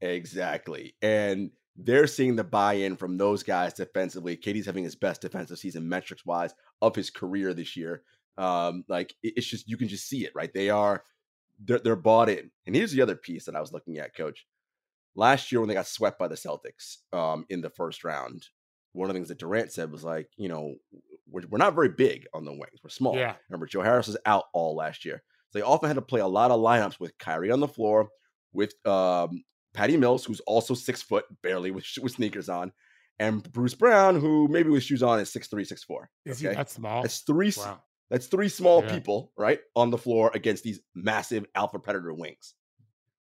[0.00, 0.94] Exactly.
[1.00, 4.36] And they're seeing the buy-in from those guys defensively.
[4.36, 8.02] KD's having his best defensive season metrics wise of his career this year.
[8.36, 10.52] Um, like it's just you can just see it, right?
[10.52, 11.04] They are
[11.64, 12.50] they're, they're bought in.
[12.66, 14.46] And here's the other piece that I was looking at, Coach.
[15.14, 18.46] Last year when they got swept by the Celtics um, in the first round,
[18.92, 20.74] one of the things that Durant said was like, you know,
[21.30, 22.80] we're, we're not very big on the wings.
[22.82, 23.16] We're small.
[23.16, 23.34] Yeah.
[23.48, 25.22] Remember, Joe Harris was out all last year.
[25.50, 28.08] So they often had to play a lot of lineups with Kyrie on the floor,
[28.52, 29.42] with um,
[29.74, 32.72] Patty Mills, who's also six foot, barely with, with sneakers on,
[33.18, 36.10] and Bruce Brown, who maybe with shoes on is six three, six four.
[36.24, 36.50] Is okay?
[36.50, 37.02] he that small?
[37.02, 37.52] That's three.
[37.56, 37.80] Wow.
[38.10, 38.94] That's three small yeah.
[38.94, 42.54] people, right, on the floor against these massive alpha predator wings.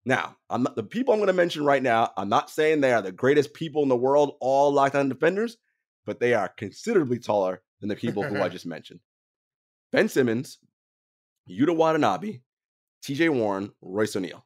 [0.05, 2.11] Now, I'm not the people I'm going to mention right now.
[2.17, 5.57] I'm not saying they are the greatest people in the world, all lockdown defenders,
[6.05, 8.99] but they are considerably taller than the people who I just mentioned.
[9.91, 10.59] Ben Simmons,
[11.49, 12.41] Yuta Watanabe,
[13.03, 14.44] TJ Warren, Royce O'Neale.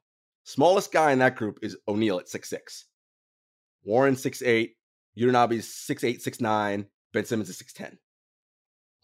[0.50, 2.86] Smallest guy in that group is O'Neale at 6'6.
[3.84, 4.72] Warren 6'8,
[5.16, 7.98] Watanabe is 6'8, 6'9, Ben Simmons is 6'10.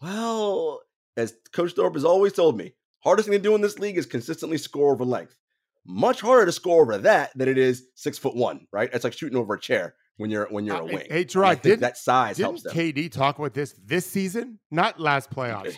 [0.02, 0.80] Well,
[1.16, 4.06] as Coach Thorpe has always told me, hardest thing to do in this league is
[4.06, 5.38] consistently score over length.
[5.86, 8.90] Much harder to score over that than it is six foot one, right?
[8.92, 11.06] It's like shooting over a chair when you're when you're uh, a wing.
[11.08, 12.74] Hey, Gerard, did that size didn't helps them.
[12.74, 15.76] KD talk about this this season, not last playoffs.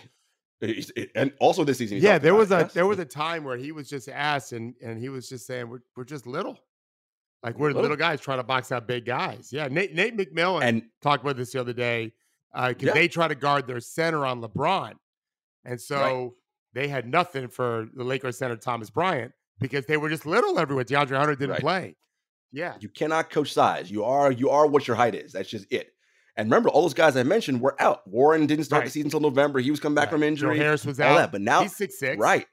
[1.14, 1.98] And also this season.
[1.98, 4.98] Yeah, there was a there was a time where he was just asked, and and
[4.98, 6.58] he was just saying, "We're we're just little,
[7.42, 10.62] like we're little, little guys trying to box out big guys." Yeah, Nate Nate McMillan
[10.62, 12.12] and talked about this the other day
[12.52, 12.92] because uh, yeah.
[12.92, 14.94] they try to guard their center on LeBron,
[15.64, 16.30] and so right.
[16.74, 20.84] they had nothing for the Lakers center Thomas Bryant because they were just little everywhere.
[20.84, 21.60] DeAndre Hunter didn't right.
[21.60, 21.96] play.
[22.50, 23.90] Yeah, you cannot coach size.
[23.90, 25.32] You are you are what your height is.
[25.32, 25.92] That's just it.
[26.38, 28.06] And remember, all those guys I mentioned were out.
[28.06, 28.86] Warren didn't start right.
[28.86, 29.58] the season until November.
[29.58, 30.12] He was coming back right.
[30.12, 30.56] from injury.
[30.56, 31.16] Joe Harris was out.
[31.16, 31.32] That.
[31.32, 32.16] But now he's six six.
[32.16, 32.46] Right.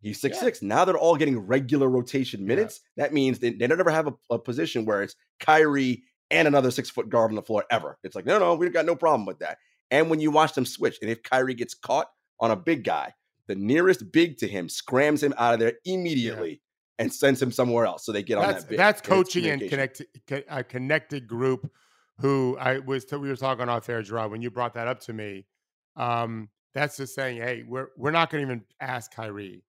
[0.00, 0.44] He's six yeah.
[0.44, 0.62] six.
[0.62, 2.80] Now they're all getting regular rotation minutes.
[2.96, 3.04] Yeah.
[3.04, 6.70] That means they, they don't ever have a, a, position where it's Kyrie and another
[6.70, 7.98] six foot guard on the floor ever.
[8.04, 9.58] It's like, no, no, we've got no problem with that.
[9.90, 12.08] And when you watch them switch, and if Kyrie gets caught
[12.40, 13.12] on a big guy,
[13.48, 16.50] the nearest big to him scrams him out of there immediately.
[16.50, 16.56] Yeah
[16.98, 18.06] and sends him somewhere else.
[18.06, 18.76] So they get that's, on that.
[18.78, 21.70] That's coaching and connect a uh, connected group
[22.20, 25.12] who I was we were talking off air, Gerard, when you brought that up to
[25.12, 25.46] me.
[25.96, 29.64] Um, that's just saying, hey, we're we're not going to even ask Kyrie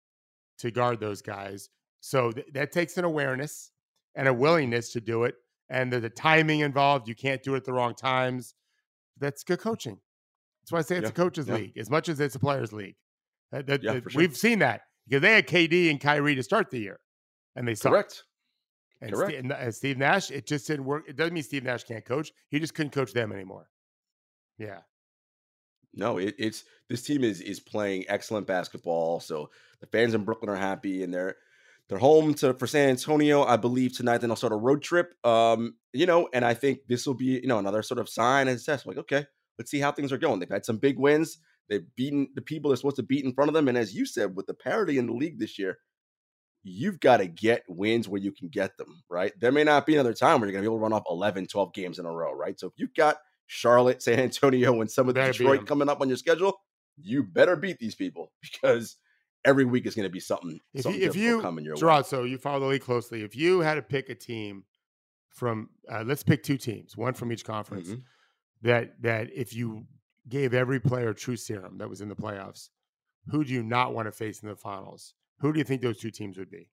[0.59, 1.69] to guard those guys.
[2.01, 3.71] So th- that takes an awareness
[4.15, 5.35] and a willingness to do it,
[5.69, 7.07] and the, the timing involved.
[7.07, 8.55] You can't do it at the wrong times.
[9.19, 9.99] That's good coaching.
[10.61, 11.55] That's why I say it's yeah, a coaches yeah.
[11.55, 12.95] league as much as it's a players league.
[13.51, 14.03] That, that, yeah, sure.
[14.15, 16.99] We've seen that because they had KD and Kyrie to start the year,
[17.55, 17.93] and they sucked.
[17.93, 18.23] Correct.
[19.01, 19.31] And, Correct.
[19.31, 21.03] Steve, and Steve Nash, it just didn't work.
[21.07, 22.31] It doesn't mean Steve Nash can't coach.
[22.49, 23.67] He just couldn't coach them anymore.
[24.57, 24.79] Yeah.
[25.93, 29.19] No, it, it's this team is is playing excellent basketball.
[29.19, 31.35] So the fans in Brooklyn are happy, and they're
[31.87, 34.19] they're home to for San Antonio, I believe tonight.
[34.19, 35.13] Then they'll start a road trip.
[35.25, 38.47] Um, you know, and I think this will be you know another sort of sign
[38.47, 38.85] and test.
[38.85, 39.25] Like, okay,
[39.57, 40.39] let's see how things are going.
[40.39, 41.37] They've had some big wins.
[41.69, 44.05] They've beaten the people they're supposed to beat in front of them, and as you
[44.05, 45.79] said, with the parity in the league this year,
[46.67, 49.31] you've got to get wins where you can get them, right?
[49.39, 51.03] There may not be another time where you're going to be able to run off
[51.07, 52.59] 11, 12 games in a row, right?
[52.59, 56.07] So if you've got Charlotte, San Antonio, and some of the Detroit coming up on
[56.07, 56.59] your schedule,
[56.97, 58.97] you better beat these people because
[59.45, 60.59] every week is going to be something.
[60.73, 62.09] If something you, if you coming your Gerard, way.
[62.09, 63.21] so you follow the league closely.
[63.21, 64.63] If you had to pick a team
[65.29, 67.99] from, uh, let's pick two teams, one from each conference, mm-hmm.
[68.63, 69.85] that that if you
[70.27, 72.69] gave every player true serum that was in the playoffs,
[73.27, 75.13] who do you not want to face in the finals?
[75.39, 76.69] Who do you think those two teams would be?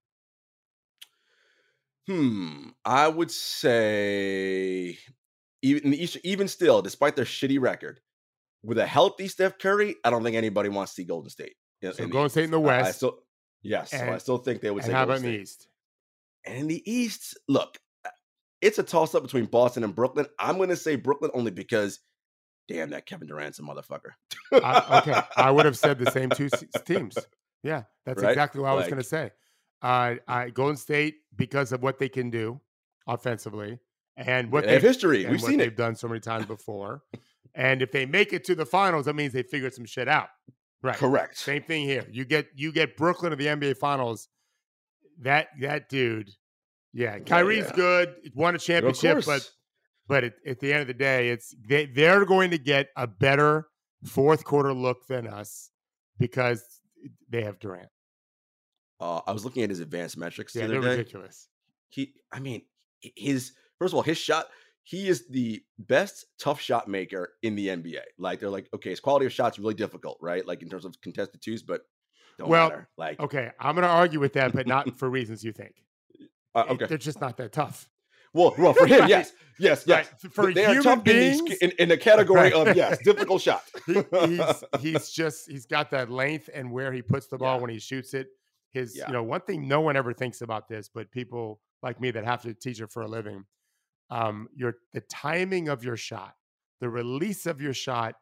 [2.06, 4.98] Hmm, I would say
[5.62, 5.94] even
[6.24, 8.00] even still, despite their shitty record,
[8.62, 11.54] with a healthy Steph Curry, I don't think anybody wants to see Golden State.
[11.82, 12.84] So Golden State in the West.
[12.84, 13.18] I, I still,
[13.62, 14.92] yes, and, so I still think they would say.
[14.92, 15.28] How Golden about State.
[15.28, 15.68] in the East?
[16.44, 18.10] And in the East, look, uh,
[18.60, 20.26] it's a toss up between Boston and Brooklyn.
[20.38, 22.00] I'm going to say Brooklyn only because,
[22.68, 24.12] damn, that Kevin Durant's a motherfucker.
[24.52, 26.48] I, okay, I would have said the same two
[26.84, 27.18] teams.
[27.62, 28.30] Yeah, that's right?
[28.30, 29.30] exactly what I was going to say.
[29.82, 32.60] Uh, I, Golden State because of what they can do
[33.06, 33.78] offensively
[34.16, 35.26] and what they have history.
[35.26, 35.76] We've seen they've it.
[35.76, 37.02] done so many times before.
[37.54, 40.28] and if they make it to the finals, that means they figured some shit out.
[40.82, 40.96] Right.
[40.96, 41.38] Correct.
[41.38, 42.04] Same thing here.
[42.10, 44.28] You get you get Brooklyn to the NBA Finals.
[45.20, 46.30] That that dude,
[46.92, 47.76] yeah, Kyrie's yeah.
[47.76, 48.14] good.
[48.34, 49.48] Won a championship, but
[50.08, 53.06] but at, at, the end of the day, it's they they're going to get a
[53.06, 53.68] better
[54.04, 55.70] fourth quarter look than us
[56.18, 56.64] because
[57.28, 57.88] they have Durant.
[59.00, 60.54] Uh, I was looking at his advanced metrics.
[60.54, 60.88] Yeah, the they're day.
[60.90, 61.48] ridiculous.
[61.88, 62.62] He, I mean,
[63.00, 64.46] his first of all, his shot.
[64.84, 68.00] He is the best tough shot maker in the NBA.
[68.18, 70.44] Like they're like, okay, his quality of shots really difficult, right?
[70.44, 71.82] Like in terms of contested twos, but
[72.36, 72.88] don't well, matter.
[72.96, 75.74] like okay, I'm going to argue with that, but not for reasons you think.
[76.54, 77.88] Uh, okay, they're just not that tough.
[78.34, 79.08] Well, well, for him, right.
[79.08, 80.08] yes, yes, yes.
[80.22, 80.32] Right.
[80.32, 82.68] For they tough beings, in, the, in, in, the category right.
[82.68, 83.62] of yes, difficult shot.
[83.86, 87.60] he, he's he's just he's got that length and where he puts the ball yeah.
[87.60, 88.28] when he shoots it.
[88.72, 89.06] His, yeah.
[89.08, 92.24] you know, one thing no one ever thinks about this, but people like me that
[92.24, 93.44] have to teach it for a living,
[94.08, 96.34] um, your the timing of your shot,
[96.80, 98.14] the release of your shot,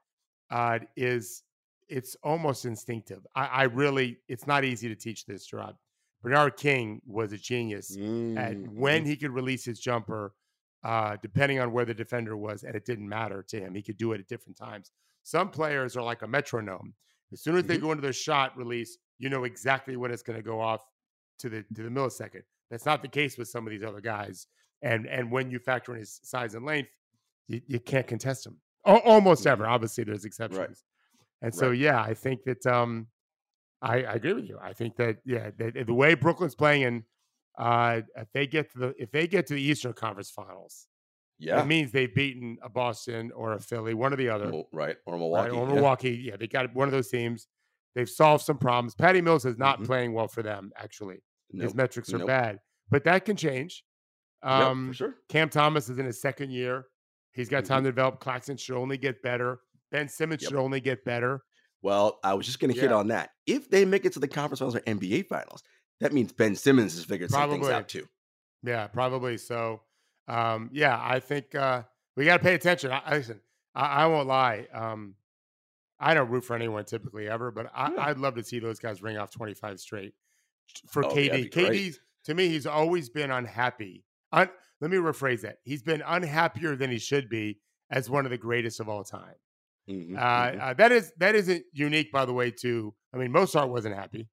[0.50, 1.44] uh, is
[1.88, 3.26] it's almost instinctive.
[3.34, 5.74] I, I really, it's not easy to teach this, Gerard.
[6.22, 8.38] Bernard King was a genius mm.
[8.38, 10.34] at when he could release his jumper,
[10.84, 13.74] uh, depending on where the defender was, and it didn't matter to him.
[13.74, 14.90] He could do it at different times.
[15.22, 16.94] Some players are like a metronome.
[17.32, 17.84] As soon as they mm-hmm.
[17.84, 20.82] go into their shot release, you know exactly when it's going to go off
[21.38, 22.42] to the to the millisecond.
[22.70, 24.46] That's not the case with some of these other guys.
[24.82, 26.90] And and when you factor in his size and length,
[27.48, 28.56] you, you can't contest him.
[28.84, 29.64] O- almost ever.
[29.64, 29.72] Mm-hmm.
[29.72, 30.58] Obviously, there's exceptions.
[30.58, 30.76] Right.
[31.42, 31.78] And so, right.
[31.78, 33.06] yeah, I think that um,
[33.82, 34.58] I, I, agree with you.
[34.60, 37.02] I think that yeah, the, the way Brooklyn's playing, and
[37.58, 40.86] uh, if they get to the if they get to the Eastern Conference Finals,
[41.38, 44.96] yeah, it means they've beaten a Boston or a Philly, one or the other, right?
[45.06, 45.58] Or Milwaukee, right?
[45.58, 46.10] or Milwaukee.
[46.10, 46.32] Yeah.
[46.32, 47.48] yeah, they got one of those teams.
[47.94, 48.94] They've solved some problems.
[48.94, 49.86] Patty Mills is not mm-hmm.
[49.86, 50.70] playing well for them.
[50.76, 51.64] Actually, nope.
[51.64, 52.26] his metrics are nope.
[52.26, 52.58] bad,
[52.90, 53.82] but that can change.
[54.42, 55.14] Um, yep, sure.
[55.28, 56.86] Cam Thomas is in his second year.
[57.32, 57.86] He's got time mm-hmm.
[57.86, 58.20] to develop.
[58.20, 59.60] Claxton should only get better.
[59.90, 60.50] Ben Simmons yep.
[60.50, 61.42] should only get better.
[61.82, 62.82] Well, I was just going to yeah.
[62.82, 63.30] hit on that.
[63.46, 65.62] If they make it to the conference finals or NBA finals,
[66.00, 67.56] that means Ben Simmons has figured probably.
[67.56, 68.06] some things out too.
[68.62, 69.38] Yeah, probably.
[69.38, 69.80] So,
[70.28, 71.82] um, yeah, I think uh,
[72.16, 72.92] we got to pay attention.
[72.92, 73.40] I, listen,
[73.74, 74.66] I, I won't lie.
[74.72, 75.14] Um,
[75.98, 79.02] I don't root for anyone typically ever, but I, would love to see those guys
[79.02, 80.14] ring off 25 straight
[80.88, 81.50] for oh, KD.
[81.50, 84.04] KD's to me, he's always been unhappy.
[84.32, 84.48] Un,
[84.80, 85.58] let me rephrase that.
[85.64, 87.58] He's been unhappier than he should be
[87.90, 89.34] as one of the greatest of all time.
[89.90, 90.60] Mm-hmm, uh, mm-hmm.
[90.60, 92.50] Uh, that is that isn't unique, by the way.
[92.62, 94.28] To I mean, Mozart wasn't happy,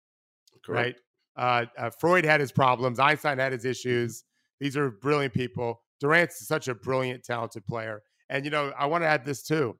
[0.63, 0.99] Correct.
[1.37, 1.67] right?
[1.77, 2.99] Uh, uh, Freud had his problems.
[2.99, 3.71] Einstein had his mm-hmm.
[3.71, 4.23] issues.
[4.59, 5.81] These are brilliant people.
[5.99, 8.01] Durant's such a brilliant, talented player.
[8.29, 9.77] And you know, I want to add this too.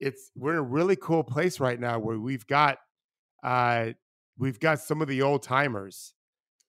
[0.00, 2.78] It's we're in a really cool place right now where we've got
[3.42, 3.90] uh,
[4.38, 6.14] we've got some of the old timers.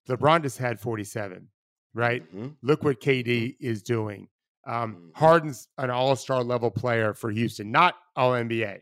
[0.10, 1.50] LeBron just had 47,
[1.94, 2.24] right?
[2.34, 2.48] Mm-hmm.
[2.62, 3.66] Look what KD mm-hmm.
[3.66, 4.30] is doing.
[4.68, 5.08] Um, mm-hmm.
[5.16, 8.80] Harden's an all star level player for Houston, not all NBA.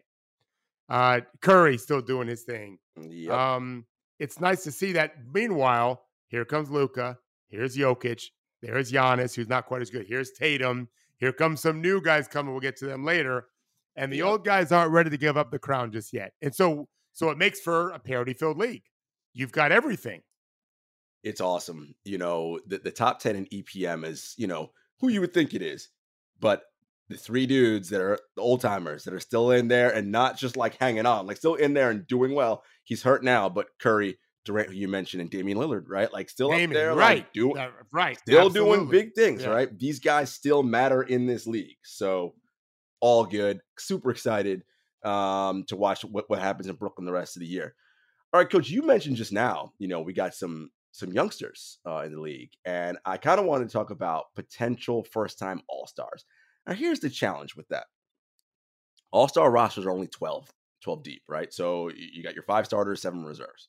[0.90, 2.80] Uh, Curry still doing his thing.
[3.00, 3.32] Yep.
[3.32, 3.86] Um,
[4.20, 5.14] it's nice to see that.
[5.34, 7.18] Meanwhile, here comes Luka.
[7.50, 8.24] Here's Jokic.
[8.62, 10.08] There's Giannis, who's not quite as good.
[10.08, 10.90] Here's Tatum.
[11.18, 12.52] Here comes some new guys coming.
[12.52, 13.48] We'll get to them later.
[13.96, 14.26] And the yep.
[14.26, 16.34] old guys aren't ready to give up the crown just yet.
[16.42, 18.84] And so, so it makes for a parity filled league.
[19.34, 20.22] You've got everything.
[21.24, 21.96] It's awesome.
[22.04, 25.54] You know, the, the top 10 in EPM is, you know, who you would think
[25.54, 25.90] it is.
[26.40, 26.64] But
[27.10, 30.38] the three dudes that are the old timers that are still in there and not
[30.38, 32.64] just like hanging on, like still in there and doing well.
[32.84, 36.12] He's hurt now, but Curry, Durant, who you mentioned, and Damian Lillard, right?
[36.12, 37.20] Like still Damian, up there, right?
[37.20, 38.78] Like, do, uh, right, still Absolutely.
[38.78, 39.50] doing big things, yeah.
[39.50, 39.80] right?
[39.80, 42.34] These guys still matter in this league, so
[43.00, 43.60] all good.
[43.78, 44.64] Super excited
[45.04, 47.76] um, to watch what, what happens in Brooklyn the rest of the year.
[48.34, 52.04] All right, coach, you mentioned just now, you know, we got some some youngsters uh,
[52.06, 55.88] in the league, and I kind of wanted to talk about potential first time All
[55.88, 56.24] Stars.
[56.66, 57.88] Now, here's the challenge with that
[59.12, 60.50] All Star rosters are only 12,
[60.82, 61.54] 12 deep, right?
[61.54, 63.68] So you got your five starters, seven reserves.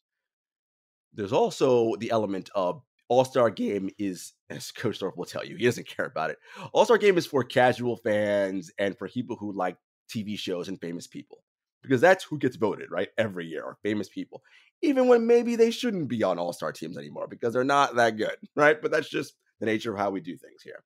[1.12, 5.56] There's also the element of All Star game is, as Coach Thorpe will tell you,
[5.56, 6.38] he doesn't care about it.
[6.72, 9.76] All Star game is for casual fans and for people who like
[10.08, 11.42] TV shows and famous people
[11.86, 13.08] because that's who gets voted, right?
[13.16, 14.42] Every year, are famous people
[14.82, 18.16] even when maybe they shouldn't be on all star teams anymore because they're not that
[18.16, 18.80] good, right?
[18.80, 20.82] But that's just the nature of how we do things here.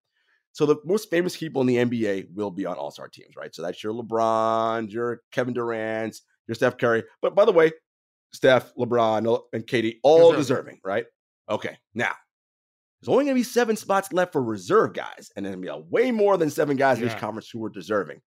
[0.53, 3.55] So the most famous people in the NBA will be on all star teams, right?
[3.55, 7.05] So that's your LeBron, your Kevin Durant, your Steph Curry.
[7.23, 7.73] But by the way,
[8.33, 11.07] Steph, LeBron, and KD, all deserving, deserving right?
[11.49, 12.15] Okay, now
[13.01, 15.77] there's only going to be seven spots left for reserve guys, and then be a
[15.77, 17.07] way more than seven guys yeah.
[17.07, 18.21] in each conference who are deserving.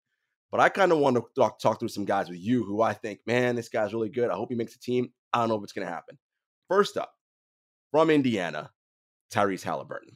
[0.54, 2.94] But I kind of want to talk, talk through some guys with you who I
[2.94, 4.30] think, man, this guy's really good.
[4.30, 5.10] I hope he makes a team.
[5.34, 6.20] I don't know if it's going to happen.
[6.70, 7.12] First up,
[7.90, 8.70] from Indiana,
[9.34, 10.16] Tyrese Halliburton.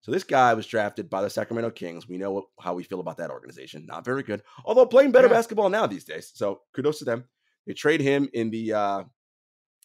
[0.00, 2.08] So this guy was drafted by the Sacramento Kings.
[2.08, 3.86] We know what, how we feel about that organization.
[3.86, 5.34] Not very good, although playing better yeah.
[5.34, 6.32] basketball now these days.
[6.34, 7.22] So kudos to them.
[7.64, 9.04] They trade him in the uh,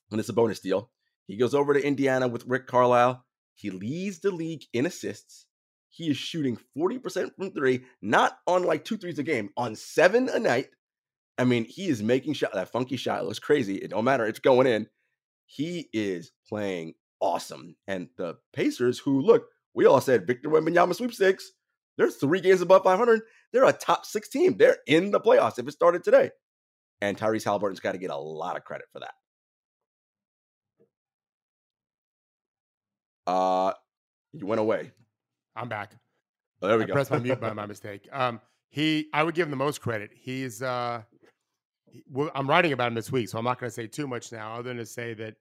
[0.07, 0.89] when it's a bonus deal.
[1.27, 3.23] He goes over to Indiana with Rick Carlisle.
[3.53, 5.45] He leads the league in assists.
[5.89, 10.29] He is shooting 40% from three, not on like two threes a game, on seven
[10.29, 10.67] a night.
[11.37, 13.25] I mean, he is making shot that funky shot.
[13.25, 13.75] Looks crazy.
[13.75, 14.25] It don't matter.
[14.25, 14.87] It's going in.
[15.45, 17.75] He is playing awesome.
[17.87, 21.51] And the Pacers, who look, we all said Victor Wembanyama sweepstakes.
[21.97, 23.21] They're three games above 500.
[23.51, 24.57] They're a top six team.
[24.57, 26.31] They're in the playoffs if it started today.
[27.01, 29.13] And Tyrese Halliburton's got to get a lot of credit for that.
[33.27, 33.73] Uh,
[34.33, 34.91] you went away.
[35.59, 35.93] I'm back.
[36.61, 36.93] Oh, there we I go.
[36.93, 38.07] Pressed my mute by my mistake.
[38.11, 40.11] Um, he, I would give him the most credit.
[40.13, 41.01] He's uh,
[42.35, 44.53] I'm writing about him this week, so I'm not going to say too much now,
[44.53, 45.35] other than to say that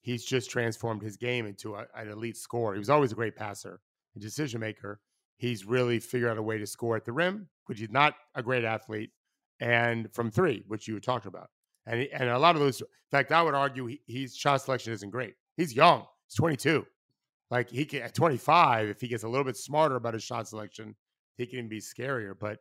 [0.00, 2.74] he's just transformed his game into a, an elite scorer.
[2.74, 3.80] He was always a great passer,
[4.16, 5.00] a decision maker.
[5.36, 8.42] He's really figured out a way to score at the rim, which he's not a
[8.42, 9.10] great athlete,
[9.60, 11.50] and from three, which you were talking about.
[11.86, 14.62] And he, and a lot of those, in fact, I would argue he, he's shot
[14.62, 15.34] selection isn't great.
[15.56, 16.04] He's young.
[16.26, 16.86] He's 22.
[17.50, 20.46] Like he can at 25, if he gets a little bit smarter about his shot
[20.48, 20.94] selection,
[21.36, 22.34] he can be scarier.
[22.38, 22.58] But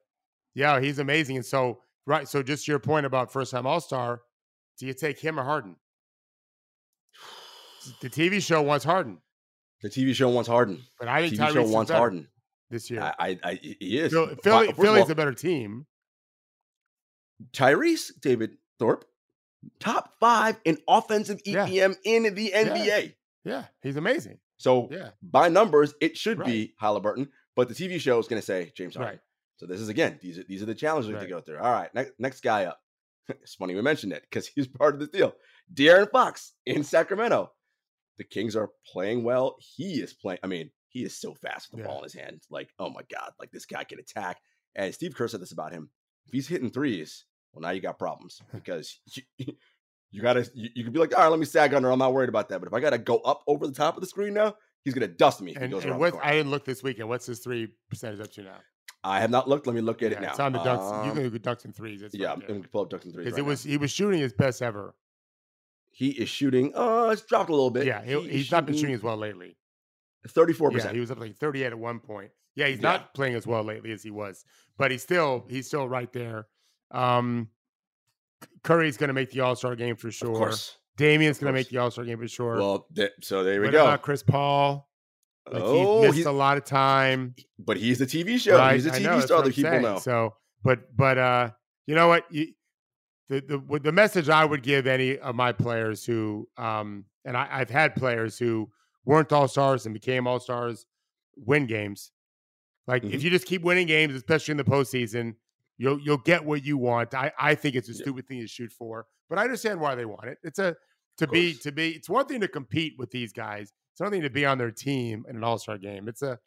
[0.55, 1.35] yeah, he's amazing.
[1.37, 4.21] And so right, so just your point about first time All Star,
[4.79, 5.75] do you take him or Harden?
[8.01, 9.19] The TV show wants Harden,
[9.81, 10.81] The TV show wants Harden.
[10.99, 12.27] but I think TV show Tyrese is wants Harden.
[12.69, 13.01] this year.
[13.01, 14.11] I, I, I, he is.
[14.11, 15.85] Phil- Fi- Philly, Philly's all, a better team.
[17.53, 19.05] Tyrese David Thorpe,
[19.79, 21.65] top five in offensive Yeah.
[21.67, 23.13] EPM in the NBA.
[23.45, 24.39] Yeah, he's amazing.
[24.57, 26.47] So Yeah, by numbers, it should Right.
[26.47, 29.13] be Halliburton, but the TV show is going to say James Harden.
[29.15, 29.21] right.
[29.57, 31.27] So this is again, these are these are the challenges we have Right.
[31.27, 31.57] to go through.
[31.59, 32.79] All right, next next guy up.
[33.29, 35.33] it's funny we mentioned it because he's part of this deal.
[35.73, 37.51] De'Aaron Fox in Sacramento.
[38.17, 39.57] The Kings are playing well.
[39.59, 40.39] He is playing.
[40.43, 41.87] I mean, he is so fast with the Yeah.
[41.89, 42.41] ball in his hand.
[42.49, 44.41] Like, oh my god, like this guy can attack.
[44.75, 45.91] And Steve Kerr said this about him.
[46.25, 48.99] If he's hitting threes, well, now you got problems because
[49.37, 49.53] you,
[50.11, 51.91] you gotta you, you could be like, all right, let me sag under.
[51.91, 52.59] I'm not worried about that.
[52.59, 55.07] But if I gotta go up over the top of the screen now, he's gonna
[55.07, 57.09] dust me And, and what, I didn't look this weekend.
[57.09, 58.57] What's his three percentage up to now?
[59.03, 59.67] I have not looked.
[59.67, 60.31] Let me look at it now.
[60.31, 61.05] It's on the dunks.
[61.05, 62.01] you Um, can look at dunks and threes.
[62.01, 63.25] It's Yeah, I'm going to pull up Dunks and threes.
[63.25, 64.95] because Right it was he was shooting his best ever.
[65.91, 66.73] he is shooting.
[66.75, 67.85] Uh, it's dropped a little bit.
[67.85, 69.57] Yeah, he, is he's not been shooting as well lately.
[70.27, 70.93] Thirty-four Yeah, percent.
[70.95, 72.31] he was up like 38 at one point.
[72.55, 72.91] Yeah, he's Yeah.
[72.93, 74.43] not playing as well lately as he was,
[74.77, 76.47] but he's still he's still right there.
[76.91, 77.49] Um,
[78.63, 80.31] Curry's going to make the All Star game for sure.
[80.31, 80.77] Of course.
[80.97, 82.55] Damian's going to make the All Star game for sure.
[82.57, 83.81] Well, th- so there we what go.
[83.85, 84.87] about Chris Paul?
[85.49, 87.33] Like oh, he missed he's, a lot of time.
[87.57, 88.57] but he's the TV show.
[88.57, 88.73] right?
[88.73, 89.81] He's a TV know, star that people saying.
[89.81, 89.97] know.
[89.99, 91.51] So, but but uh,
[91.85, 92.25] you know what?
[92.29, 92.47] You,
[93.29, 97.47] the the the message I would give any of my players who um, and I,
[97.49, 98.69] I've had players who
[99.05, 100.85] weren't all stars and became all stars
[101.37, 102.11] win games.
[102.87, 103.13] Like Mhm.
[103.13, 105.35] if you just keep winning games, especially in the postseason,
[105.77, 107.13] you'll you'll get what you want.
[107.13, 108.01] I I think it's a Yeah.
[108.01, 110.37] stupid thing to shoot for, but I understand why they want it.
[110.43, 110.75] It's a
[111.17, 111.91] to be to be.
[111.91, 113.71] It's one thing to compete with these guys.
[113.93, 116.07] It's another thing to be on their team in an all star game.
[116.07, 116.37] It's a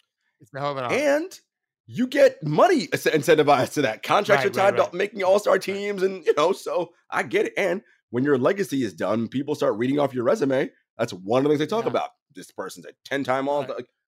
[0.40, 0.94] it's a hell of an honor.
[0.94, 1.40] and
[1.86, 4.02] you get money incentivized to that.
[4.04, 4.90] Contracts Right, are tied right, right.
[4.92, 7.54] to making all star teams, and you know, so I get it.
[7.56, 10.70] And when your legacy is done, people start reading off your resume.
[10.98, 11.90] That's one of the things they talk Yeah.
[11.90, 12.10] about.
[12.34, 13.66] This person's a ten time all.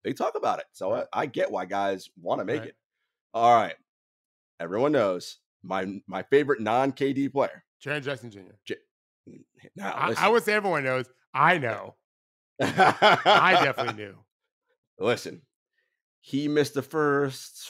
[0.05, 2.77] They talk about it, so I, I get why guys want to make it.
[3.33, 3.75] All right,
[4.61, 7.65] everyone knows my my favorite non KD player.
[7.85, 8.75] Jaren Jackson Jr.
[9.77, 10.15] Now, I.
[10.19, 11.07] I would say everyone knows.
[11.33, 11.95] I know.
[12.61, 14.15] I definitely knew.
[14.99, 15.43] Listen,
[16.21, 17.69] he missed the first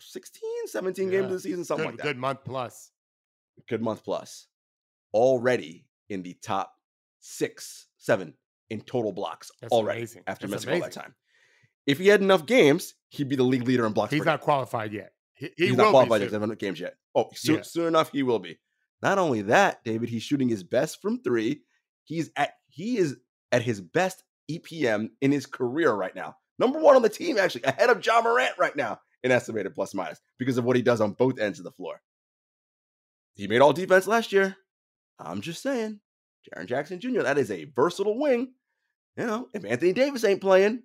[0.00, 1.24] 16, 17 games Yeah.
[1.26, 2.04] of the season, something Good, like that.
[2.04, 2.90] good month plus.
[3.68, 4.46] Good month plus.
[5.12, 6.72] Already in the top
[7.20, 8.34] six, seven
[8.70, 10.22] in total blocks That's already amazing.
[10.26, 11.14] after That's missing all that time.
[11.86, 14.12] If he had enough games, he'd be the league leader in blocks.
[14.12, 14.44] He's not game.
[14.44, 15.12] qualified yet.
[15.34, 16.32] He, he He's not qualified yet.
[16.32, 16.94] hasn't games yet.
[17.14, 17.62] Oh, soon, Yeah.
[17.62, 18.58] soon enough he will be.
[19.02, 21.62] Not only that, David, he's shooting his best from three.
[22.04, 23.16] He's at he is
[23.52, 26.36] at his best EPM in his career right now.
[26.58, 29.94] Number one on the team, actually, ahead of Ja Morant right now in estimated plus
[29.94, 32.00] minus because of what he does on both ends of the floor.
[33.34, 34.56] He made all defense last year.
[35.18, 36.00] I'm just saying,
[36.48, 37.22] Jaren Jackson Jr.
[37.22, 38.52] That is a versatile wing.
[39.16, 40.82] You know, if Anthony Davis ain't playing,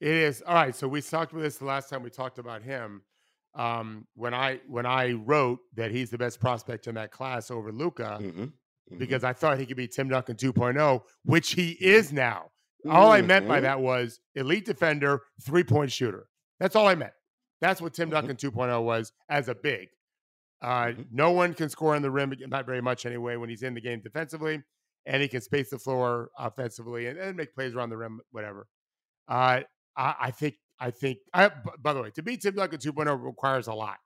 [0.00, 0.74] It is all right.
[0.74, 3.02] So we talked about this the last time we talked about him.
[3.54, 7.72] Um, when I when I wrote that he's the best prospect in that class over
[7.72, 8.52] Luka, mhm,
[8.92, 12.50] mhm, because I thought he could be Tim Duncan 2.0, which he is now.
[12.88, 16.26] All I meant by that was elite defender, three point shooter.
[16.60, 17.14] That's all I meant.
[17.62, 18.12] That's what Tim Mhm.
[18.12, 19.88] Duncan 2.0 was as a big.
[20.60, 21.06] Uh, Mhm.
[21.10, 23.80] No one can score on the rim, not very much anyway, when he's in the
[23.80, 24.62] game defensively,
[25.06, 28.68] and he can space the floor offensively and, and make plays around the rim, whatever.
[29.28, 29.62] Uh,
[29.96, 31.18] I, I think, I think.
[31.32, 31.50] I,
[31.82, 33.96] by the way, to beat Tim Duncan 2.0 requires a lot.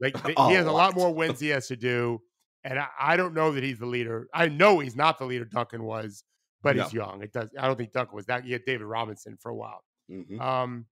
[0.00, 0.94] Like he has a lot lot.
[0.96, 2.20] more wins he has to do,
[2.64, 4.28] and I, I don't know that he's the leader.
[4.34, 6.22] I know he's not the leader Duncan was,
[6.62, 7.22] but he's young.
[7.22, 7.48] It does.
[7.58, 8.44] I don't think Duncan was that.
[8.44, 9.82] He had David Robinson for a while.
[10.10, 10.40] Mhm.
[10.40, 10.86] Um,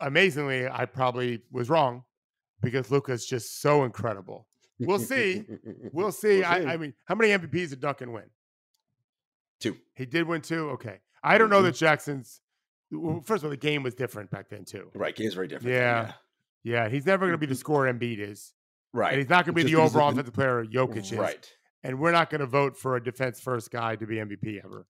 [0.00, 2.04] amazingly, I probably was wrong
[2.62, 4.46] because Luka's just so incredible.
[4.78, 5.44] We'll see.
[5.92, 6.38] We'll see.
[6.40, 6.66] We'll I, see.
[6.66, 8.24] I mean, how many MVPs did Duncan win?
[9.60, 9.76] Two.
[9.94, 10.70] He did win two.
[10.70, 11.64] Okay, I don't know Mhm.
[11.64, 12.40] that Jackson's.
[12.90, 14.90] Well, first of all, the game was different back then too.
[14.94, 15.74] Right, game's very different.
[15.74, 16.12] Yeah.
[16.62, 17.60] Yeah, he's never going to be the mm-hmm.
[17.60, 18.52] scorer Embiid is,
[18.92, 19.12] Right.
[19.12, 21.12] and he's not going to be the overall offensive player Jokic is.
[21.12, 21.48] Right.
[21.84, 24.86] And we're not going to vote for a defense first guy to be MVP ever.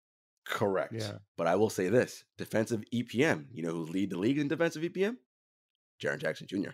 [0.47, 0.93] Correct.
[0.93, 1.19] Yeah.
[1.37, 4.81] But I will say this defensive EPM, you know who lead the league in defensive
[4.81, 5.17] EPM?
[6.01, 6.71] Jaren Jackson Jr.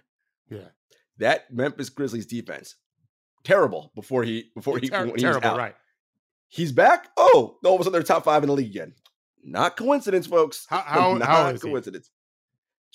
[0.50, 0.70] Yeah,
[1.18, 2.76] That Memphis Grizzlies defense,
[3.44, 5.58] terrible before he before he Ter- when he was terrible, out.
[5.58, 5.76] right?
[6.50, 7.10] He's back.
[7.18, 8.94] Oh, all of a sudden they're top five in the league again.
[9.44, 10.66] Not coincidence, folks.
[10.70, 11.70] How- how- Not how is he?
[11.70, 12.10] coincidence.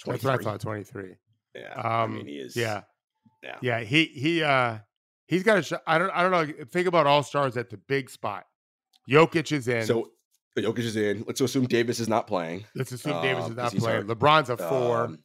[0.07, 0.45] That's what I 23.
[0.45, 0.61] thought.
[0.61, 1.15] Twenty three.
[1.55, 1.73] Yeah.
[1.75, 2.55] I Um, mean, he is.
[2.57, 2.83] Yeah,
[3.43, 3.57] Yeah.
[3.63, 3.81] yeah.
[3.81, 4.43] He he.
[4.43, 4.79] uh
[5.27, 5.83] He's got a shot.
[5.87, 6.09] I don't.
[6.11, 6.65] I don't know.
[6.73, 8.47] Think about all stars at the big spot.
[9.11, 9.85] Jokic is in.
[9.85, 10.11] So
[10.57, 11.23] Jokic is in.
[11.27, 12.65] Let's assume Davis is not playing.
[12.75, 14.07] Let's assume Davis um, is not playing.
[14.07, 14.19] hurt.
[14.19, 15.05] LeBron's a four.
[15.05, 15.19] Um,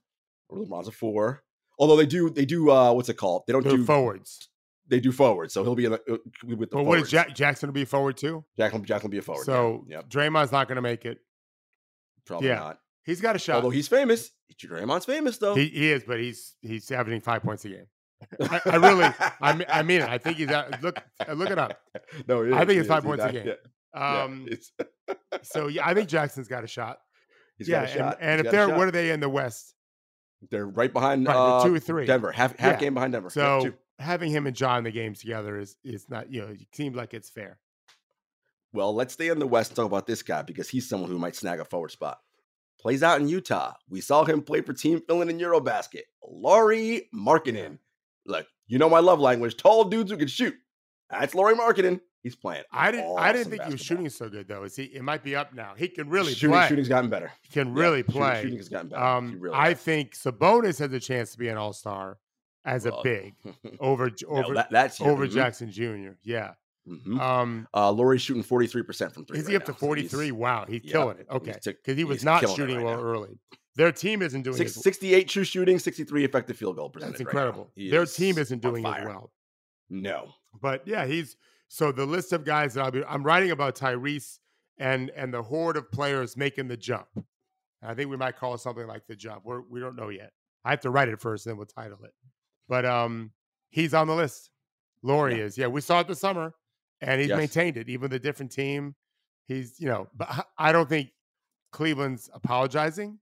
[0.51, 1.43] LeBron's a four.
[1.79, 2.69] Although they do, they do.
[2.69, 3.43] uh What's it called?
[3.47, 3.85] They don't They're do.
[3.85, 4.49] forwards.
[4.87, 7.09] They do forward, so he'll be in the, uh, with the But what is.
[7.09, 8.43] Jack, Jackson to be forward too?
[8.57, 9.45] Jack, will- Jack will be a forward.
[9.45, 9.97] so yeah.
[9.97, 11.19] Yep, Draymond's not going to make it.
[12.25, 12.55] probably yeah.
[12.55, 12.79] not.
[13.05, 13.55] He's got a shot.
[13.57, 14.31] Although he's famous.
[14.61, 15.55] Draymond's famous though.
[15.55, 17.85] he, he is, but he's he's averaging five points a game.
[18.39, 19.09] I, I really,
[19.41, 20.07] I mean, I mean it.
[20.09, 20.97] I think he's at, look
[21.33, 21.77] look it up.
[22.27, 23.47] no, I is, think it's five points a game.
[23.47, 23.53] Yeah,
[23.95, 24.71] yeah, Um, it's,
[25.41, 26.99] so yeah, I think Jackson's got a shot.
[27.57, 28.17] he's yeah, got a shot.
[28.21, 29.73] and, and if they're what are they in the West?
[30.51, 32.05] they're right behind Right, uh, two or three.
[32.05, 32.79] Denver, half half Yeah.
[32.79, 33.29] game behind Denver.
[33.29, 33.73] So.
[34.03, 36.95] Having him and John in the games together is is not you know it seems
[36.95, 37.57] like it's fair.
[38.73, 41.19] Well, let's stay in the West and talk about this guy because he's someone who
[41.19, 42.19] might snag a forward spot.
[42.79, 43.73] Plays out in Utah.
[43.87, 46.01] We saw him play for Team Finland in Eurobasket.
[46.27, 47.77] Lauri Markkanen.
[48.25, 49.57] Look, you know my love language.
[49.57, 50.55] Tall dudes who can shoot.
[51.09, 52.01] That's Lauri Markkanen.
[52.23, 52.63] He's playing.
[52.71, 54.63] I didn't I didn't awesome think he was shooting so good though.
[54.63, 54.83] Is he?
[54.85, 55.73] It might be up now.
[55.77, 56.67] He can really shooting, play.
[56.69, 57.31] Shooting's gotten better.
[57.41, 58.41] He can Yeah, really shooting- play.
[58.41, 59.03] Shooting has gotten better.
[59.03, 59.79] Um, really I has.
[59.81, 62.17] think Sabonis has a chance to be an All Star
[62.65, 63.35] as a big
[63.79, 66.13] over no, over that, that's over mhm, Jackson Jr.
[66.23, 66.53] Yeah.
[66.87, 67.19] mhm.
[67.19, 69.37] Um, Uh, Lauri's shooting 43% from three.
[69.39, 70.31] is he right up to now, so 43?
[70.31, 71.27] Wow, he's yeah, killing it.
[71.29, 73.03] Okay, because he was not shooting right well now.
[73.03, 73.39] early.
[73.75, 77.13] Their team isn't doing Six, as 68 true shooting, 63 effective field goal percentage.
[77.13, 77.71] That's incredible.
[77.75, 79.31] He Their is team isn't doing as well.
[79.89, 80.33] No.
[80.61, 81.35] But yeah, he's
[81.69, 84.37] so the list of guys that I'll be I'm writing about Tyrese
[84.77, 87.07] and and the horde of players making the jump.
[87.15, 87.23] And
[87.91, 89.41] I think we might call it something like the jump.
[89.43, 90.31] We're we don't know yet.
[90.63, 92.13] I have to write it first, then we'll title it.
[92.67, 93.31] But um
[93.69, 94.49] he's on the list.
[95.01, 95.43] Lauri Yeah.
[95.43, 95.57] is.
[95.57, 96.53] Yeah, we saw it this summer
[97.01, 97.37] and he's Yes.
[97.37, 97.89] maintained it.
[97.89, 98.95] Even the different team.
[99.47, 101.09] He's, you know, but I- don't think
[101.71, 103.19] Cleveland's apologizing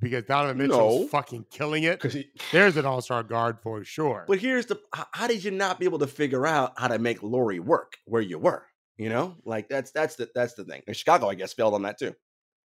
[0.00, 1.08] because Donovan Mitchell's No.
[1.08, 2.02] fucking killing it.
[2.02, 4.24] He, There's an all-star guard for sure.
[4.28, 4.78] but here's the
[5.12, 8.22] how did you not be able to figure out how to make Lauri work where
[8.22, 8.66] you were?
[8.96, 10.82] You know, like that's that's the that's the thing.
[10.86, 12.14] And Chicago, I guess, failed on that too.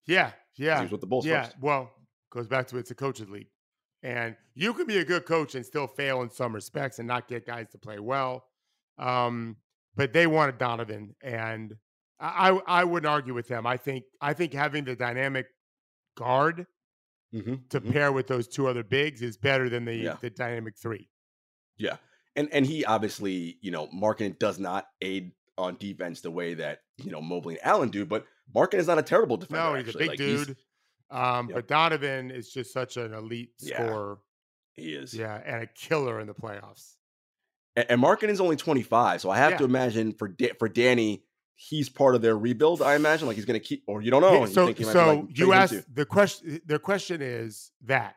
[0.07, 0.81] yeah, He yeah.
[0.83, 1.57] was with the Bulls Yeah, first.
[1.61, 1.91] well,
[2.31, 3.49] goes back to it's a coaches league,
[4.03, 7.29] and you can be a good coach and still fail in some respects and not
[7.29, 8.45] get guys to play well.
[8.99, 9.57] Um,
[9.95, 11.77] but they wanted Donovan, and
[12.21, 13.67] I, I wouldn't argue with them.
[13.67, 15.47] I think I think having the dynamic
[16.17, 16.67] guard
[17.35, 17.93] Mhm, to mhm.
[17.93, 20.17] pair with those two other bigs is better than the Yeah.
[20.21, 21.09] the dynamic three.
[21.79, 21.97] Yeah,
[22.37, 26.81] and and he obviously, you know, Markkanen does not aid on defense the way that
[26.99, 29.63] you know Mobley and Allen do, but Markkanen is not a terrible defender.
[29.63, 30.05] No, he's actually.
[30.09, 30.57] a big Like, dude.
[31.13, 31.55] Um, Yep.
[31.57, 33.77] but Donovan is just such an elite Yeah.
[33.77, 34.19] scorer.
[34.73, 35.13] He is.
[35.15, 36.97] Yeah, and a killer in the playoffs.
[37.77, 41.25] And, and Markkanen is only 25, so I have to imagine for da- for Danny,
[41.55, 42.81] he's part of their rebuild.
[42.81, 44.43] I imagine, like he's going to keep, or you don't know.
[44.45, 47.21] And you so think he might be, so like, you asked the question the question
[47.21, 48.17] is that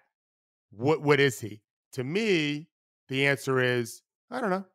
[0.72, 1.62] what what is he
[1.94, 2.68] to me
[3.08, 4.66] the answer is i don't know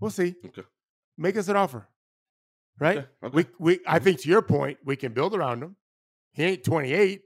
[0.00, 0.62] we'll see Okay.
[1.16, 1.88] make us an offer
[2.78, 3.34] right Okay, okay.
[3.58, 5.76] we we i think to your point we can build around him
[6.32, 7.22] he ain't 28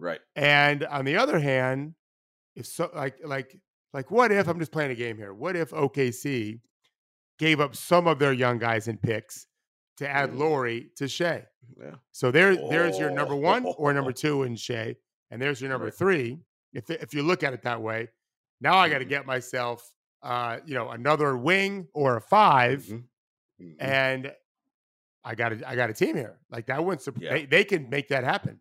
[0.00, 0.20] right.
[0.36, 1.94] and on the other hand
[2.56, 3.56] if so like like
[3.92, 6.58] like what if i'm just playing a game here what if okc
[7.38, 9.46] gave up some of their young guys in picks
[9.96, 10.38] to add Mm.
[10.38, 11.46] Lauri to Shai.
[11.78, 11.94] Yeah.
[12.10, 14.12] So there, there's your number one or number Oh.
[14.12, 14.96] two in Shai,
[15.30, 15.94] and there's your number Right.
[15.94, 16.38] three.
[16.72, 18.08] If if you look at it that way,
[18.62, 19.08] now I got to Mhm.
[19.10, 19.92] get myself,
[20.22, 23.04] uh, you know, another wing or a 5 Mhm.
[23.60, 23.76] Mhm.
[23.78, 24.34] and
[25.22, 26.38] I got a, I got a team here.
[26.50, 27.22] Like that wouldn't surprise.
[27.24, 27.32] Yeah.
[27.32, 28.60] They, they can make that happen.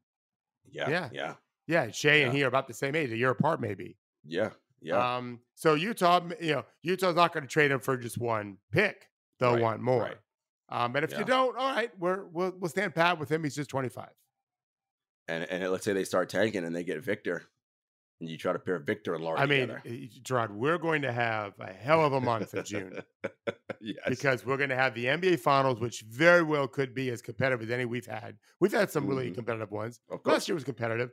[0.72, 0.90] Yeah.
[0.90, 1.10] yeah.
[1.12, 1.34] Yeah.
[1.68, 3.96] Yeah, Shai and he are about the same age, a year apart, maybe.
[4.26, 4.50] Yeah.
[4.82, 5.18] Yeah.
[5.18, 9.08] Um, so Utah, you know, Utah's not going to trade him for just one pick.
[9.40, 10.02] They'll Right, want more.
[10.02, 10.18] right.
[10.70, 11.20] Um, and if Yeah.
[11.20, 13.44] you don't, all right, we're we'll, we'll stand pat with him.
[13.44, 14.10] He's just 25.
[15.28, 17.44] and and let's say they start tanking and they get Victor,
[18.20, 19.82] and you try to pair Victor and Lauri I mean, together.
[19.86, 23.02] eh, Gerard, we're going to have a hell of a month in June
[23.82, 23.98] yes.
[24.08, 27.62] because we're going to have the NBA Finals, which very well could be as competitive
[27.62, 28.38] as any we've had.
[28.60, 29.36] We've had some really Mhm.
[29.36, 30.00] competitive ones.
[30.26, 31.12] Last year was competitive,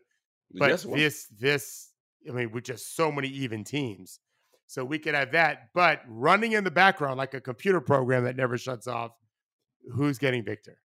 [0.53, 1.93] but yes, this this
[2.29, 4.19] I mean, with just so many even teams,
[4.67, 5.69] so we could have that.
[5.75, 9.13] But running in the background like a computer program that never shuts off,
[9.93, 10.81] who's getting Victor?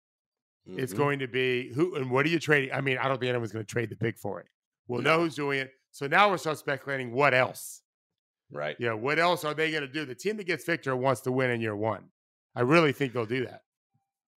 [0.67, 0.97] It's Mhm.
[0.97, 2.71] going to be who and what are you trading?
[2.71, 4.45] I mean, I don't think anyone's going to trade the pick for it.
[4.87, 5.23] We'll know No.
[5.23, 5.71] who's doing it.
[5.91, 7.81] So now we're start speculating what else.
[8.51, 8.75] right.
[8.79, 10.05] You know, what else are they going to do?
[10.05, 12.05] The team that gets Victor wants to win in year one.
[12.55, 13.61] I really think they'll do that.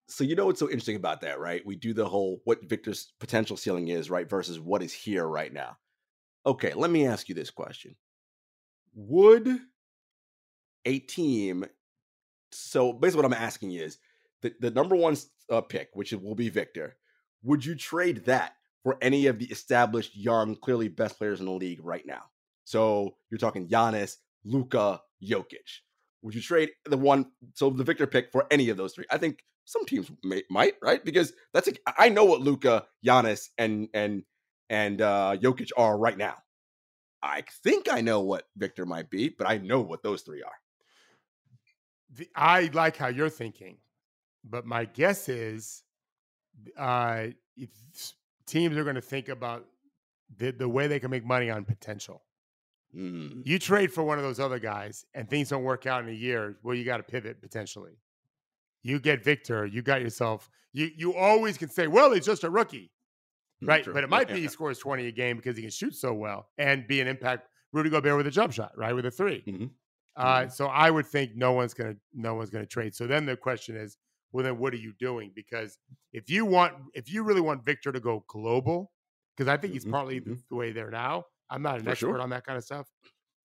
[0.07, 1.65] So you know what's so interesting about that, right?
[1.65, 5.51] We do the whole what Victor's potential ceiling is, right, versus what is here right
[5.51, 5.77] now.
[6.45, 7.95] Okay, let me ask you this question:
[8.93, 9.59] Would
[10.85, 11.65] a team?
[12.51, 13.97] So basically, what I'm asking is
[14.41, 15.17] the the number one
[15.49, 16.97] uh, pick, which will be Victor.
[17.41, 18.53] Would you trade that
[18.85, 22.21] for any of the established, young, clearly best players in the league right now?
[22.63, 25.81] So you're talking Giannis, Luka, Jokic.
[26.21, 29.05] would you trade the one so the Victor pick for any of those three?
[29.09, 31.03] I think some teams may, might, right?
[31.03, 34.23] Because that's a, I know what Luka, Giannis, and and
[34.69, 36.35] and uh Jokic are right now.
[37.23, 40.53] I think I know what Victor might be, but I know what those three are.
[42.11, 43.77] The, I like how you're thinking,
[44.43, 45.81] but my guess is
[46.77, 47.27] uh,
[48.45, 49.65] teams are going to think about
[50.37, 52.23] the, the way they can make money on potential.
[52.95, 53.41] Mm.
[53.45, 56.13] You trade for one of those other guys and things don't work out in a
[56.13, 57.97] year, well, you got to pivot potentially.
[58.83, 60.49] You get Victor, you got yourself.
[60.71, 62.91] You you always can say, well, he's just a rookie,
[63.63, 63.83] Mm, right?
[63.83, 63.93] true.
[63.93, 66.13] But it might Yeah, be he scores twenty a game because he can shoot so
[66.13, 67.47] well and be an impact.
[67.73, 69.69] Rudy Gobert with a jump shot, right, with a 3 Mhm.
[70.15, 72.93] Uh, so I would think no one's gonna no one's gonna trade.
[72.95, 73.97] So then the question is,
[74.35, 75.31] well, then what are you doing?
[75.35, 75.79] Because
[76.13, 78.93] if you want, if you really want Victor to go global,
[79.35, 81.25] because I think he's Mhm, partly the, the way there now.
[81.49, 82.21] I'm not an For expert sure.
[82.21, 82.91] on that kind of stuff.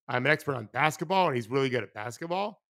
[0.09, 2.63] I'm an expert on basketball, and he's really good at basketball.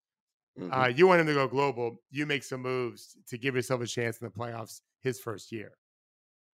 [0.56, 0.70] Mhm.
[0.74, 1.98] Uh, you want him to go global.
[2.10, 5.78] You make some moves to give yourself a chance in the playoffs his first year.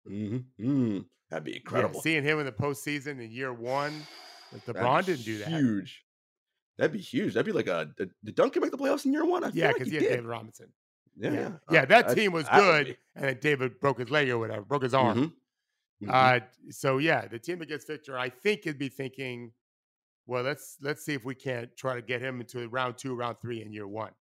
[0.08, 0.64] mm-hmm.
[0.64, 1.10] Mm.
[1.30, 4.08] That'd be incredible Yeah, seeing him in the postseason in year one,
[4.52, 5.66] like LeBron didn't do that.
[5.66, 6.06] Huge.
[6.78, 7.34] That'd be huge.
[7.36, 9.44] That'd be like a did Duncan make the playoffs in year one?
[9.44, 10.08] I Yeah, like because he he had did.
[10.08, 10.74] David Robinson.
[11.22, 11.86] Yeah, yeah, yeah.
[11.86, 12.98] That I- team was I good, be.
[13.16, 15.18] and then David broke his leg or whatever, broke his arm.
[16.02, 16.08] Mhm.
[16.08, 16.10] Mhm.
[16.44, 19.52] Uh, so yeah, the team that gets Victor, I think, he'd be thinking,
[20.26, 23.38] well, let's let's see if we can't try to get him into round two, round
[23.40, 24.12] three in year one.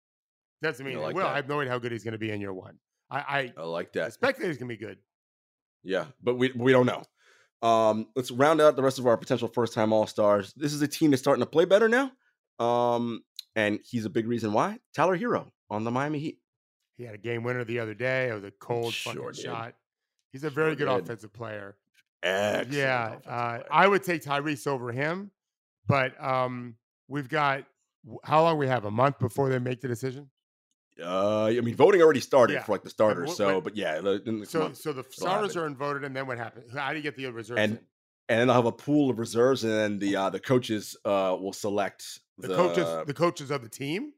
[0.63, 1.27] Doesn't mean I like that.
[1.27, 2.79] I have no idea how good he's going to be in year one.
[3.11, 4.09] I, I I like that.
[4.09, 4.99] expect that he's going to be good.
[5.83, 7.03] Yeah, but we we don't know.
[7.67, 10.53] Um, let's round out the rest of our potential first time All Stars.
[10.55, 12.13] This is a team that's starting to play better now.
[12.59, 13.23] Um,
[13.57, 14.79] and he's a big reason why.
[14.95, 16.39] Tyler Herro on the Miami Heat.
[17.01, 18.29] He had a game winner the other day.
[18.29, 19.37] It was a cold Sure fucking did.
[19.43, 19.75] shot.
[20.33, 21.05] He's a very Sure good did.
[21.05, 21.77] offensive player.
[22.23, 23.65] Excellent yeah, offensive uh, player.
[23.71, 25.31] I would take Tyrese over him,
[25.87, 26.77] but um,
[27.09, 27.65] we've got
[28.23, 30.29] how long we have a month before they make the decision.
[31.03, 32.63] Uh, I mean, voting already started Yeah.
[32.65, 33.31] for like the starters.
[33.31, 33.99] wh- So, when- but yeah,
[34.45, 34.77] So, month.
[34.77, 36.71] so the starters are voted, and then what happens?
[36.75, 37.59] How do you get the reserves?
[37.59, 37.79] And in?
[38.29, 41.35] and then they'll have a pool of reserves, and then the uh, the coaches uh
[41.41, 44.13] will select the, the, coaches, the coaches of the team.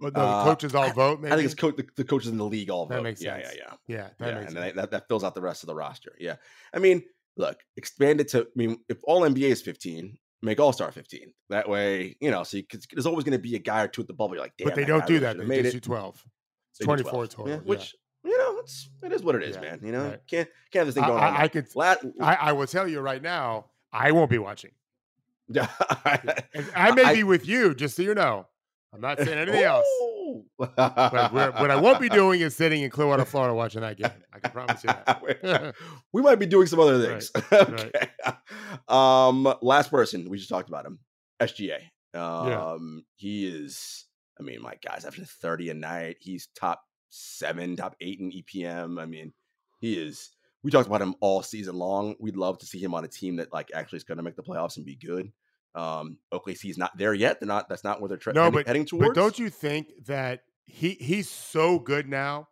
[0.00, 1.20] Or no, Uh, the coaches all vote.
[1.20, 3.02] Maybe I think it's co- the, the coaches in the league all That vote.
[3.02, 3.56] makes yeah, sense.
[3.56, 3.96] yeah, yeah.
[3.96, 4.76] yeah, that yeah, makes and sense.
[4.76, 6.14] that, that fills out the rest of the roster.
[6.20, 6.36] Yeah,
[6.72, 7.02] I mean,
[7.36, 8.42] look, expand it to.
[8.42, 11.32] I mean, if all NBA is fifteen, make All Star fifteen.
[11.50, 13.88] That way, you know, so you, 'cause there's always going to be a guy or
[13.88, 14.34] two at the bubble.
[14.36, 15.36] You're like, damn, but they don't do that.
[15.38, 15.82] They made just it.
[15.82, 16.22] do twelve.
[16.70, 17.28] It's They do twenty 12.
[17.30, 17.48] total.
[17.48, 17.60] Yeah, yeah.
[17.62, 19.80] which you know, it's it is what it is, Yeah, man.
[19.82, 20.20] You know, right.
[20.28, 21.18] can't can't have this thing I, on.
[21.18, 21.66] I, I could.
[21.74, 23.66] Lat- I, I will tell you right now.
[23.92, 24.70] I won't be watching.
[25.50, 25.66] Yeah.
[26.76, 28.46] I may be with you, just so you know.
[28.92, 29.86] I'm not saying anything else.
[30.58, 34.10] But what I won't be doing is sitting in Clearwater, Florida, watching that game.
[34.32, 35.74] I can promise you that.
[36.12, 37.30] we might be doing some other things.
[37.52, 37.70] right.
[37.70, 38.10] okay.
[38.88, 40.98] Um, last person we just talked about him,
[41.40, 41.80] SGA.
[42.14, 44.06] Um, he is.
[44.40, 49.00] I mean, my guys, after thirty a night, he's top seven, top eight in EPM.
[49.00, 49.32] I mean,
[49.80, 50.30] he is.
[50.62, 52.16] We talked about him all season long.
[52.18, 54.36] We'd love to see him on a team that like actually is going to make
[54.36, 55.30] the playoffs and be good.
[55.78, 57.38] Um, OKC's not there yet.
[57.40, 57.68] They're not.
[57.68, 59.08] That's not where they're tra- No, heading, but- heading towards.
[59.08, 62.48] But don't you think that he he's so good now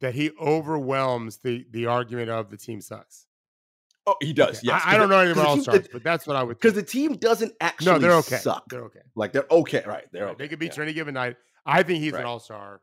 [0.00, 3.26] that he overwhelms the the argument of the team sucks?
[4.06, 4.58] Oh, he does.
[4.58, 4.68] Okay.
[4.68, 6.58] Yes, I, I don't know anything about all stars, but that's what I would.
[6.58, 8.36] because the team doesn't actually No, they're okay.
[8.38, 8.64] suck.
[8.70, 9.00] They're okay.
[9.14, 10.06] like they're okay, right?
[10.10, 10.30] They're Right.
[10.32, 10.44] okay.
[10.44, 10.76] They could beat yeah.
[10.78, 11.36] you any given night.
[11.66, 12.20] I think he's Right.
[12.20, 12.80] an all star,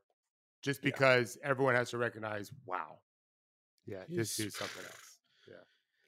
[0.61, 0.91] just Yeah.
[0.91, 2.51] because everyone has to recognize.
[2.67, 2.99] Wow,
[3.87, 5.17] yeah, this He's- something else.
[5.47, 5.55] Yeah.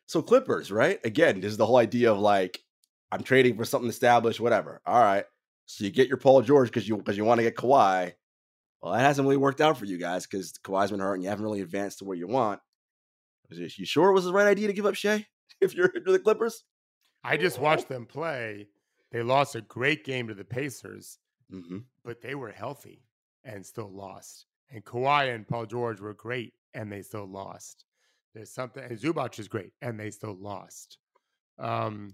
[0.06, 1.00] So Clippers, right?
[1.04, 2.62] Again, this is the whole idea of like
[3.12, 4.82] I'm trading for something established, whatever.
[4.86, 5.26] All right.
[5.66, 8.14] So you get your Paul George because you because you want to get Kawhi.
[8.82, 11.30] Well, that hasn't really worked out for you guys because Kawhi's been hurt and you
[11.30, 12.60] haven't really advanced to where you want.
[13.50, 15.26] You sure it was the right idea to give up Shai
[15.62, 16.64] if you're, if you're the Clippers?
[17.24, 18.68] I just watched them play.
[19.12, 21.18] They lost a great game to the Pacers,
[21.52, 21.80] Mm-hmm.
[22.06, 23.02] but they were healthy
[23.44, 24.46] and still lost.
[24.70, 27.86] And Kawhi and Paul George were great and they still lost.
[28.36, 31.00] There's something, and Zubac is great and they still lost.
[31.58, 32.14] Um,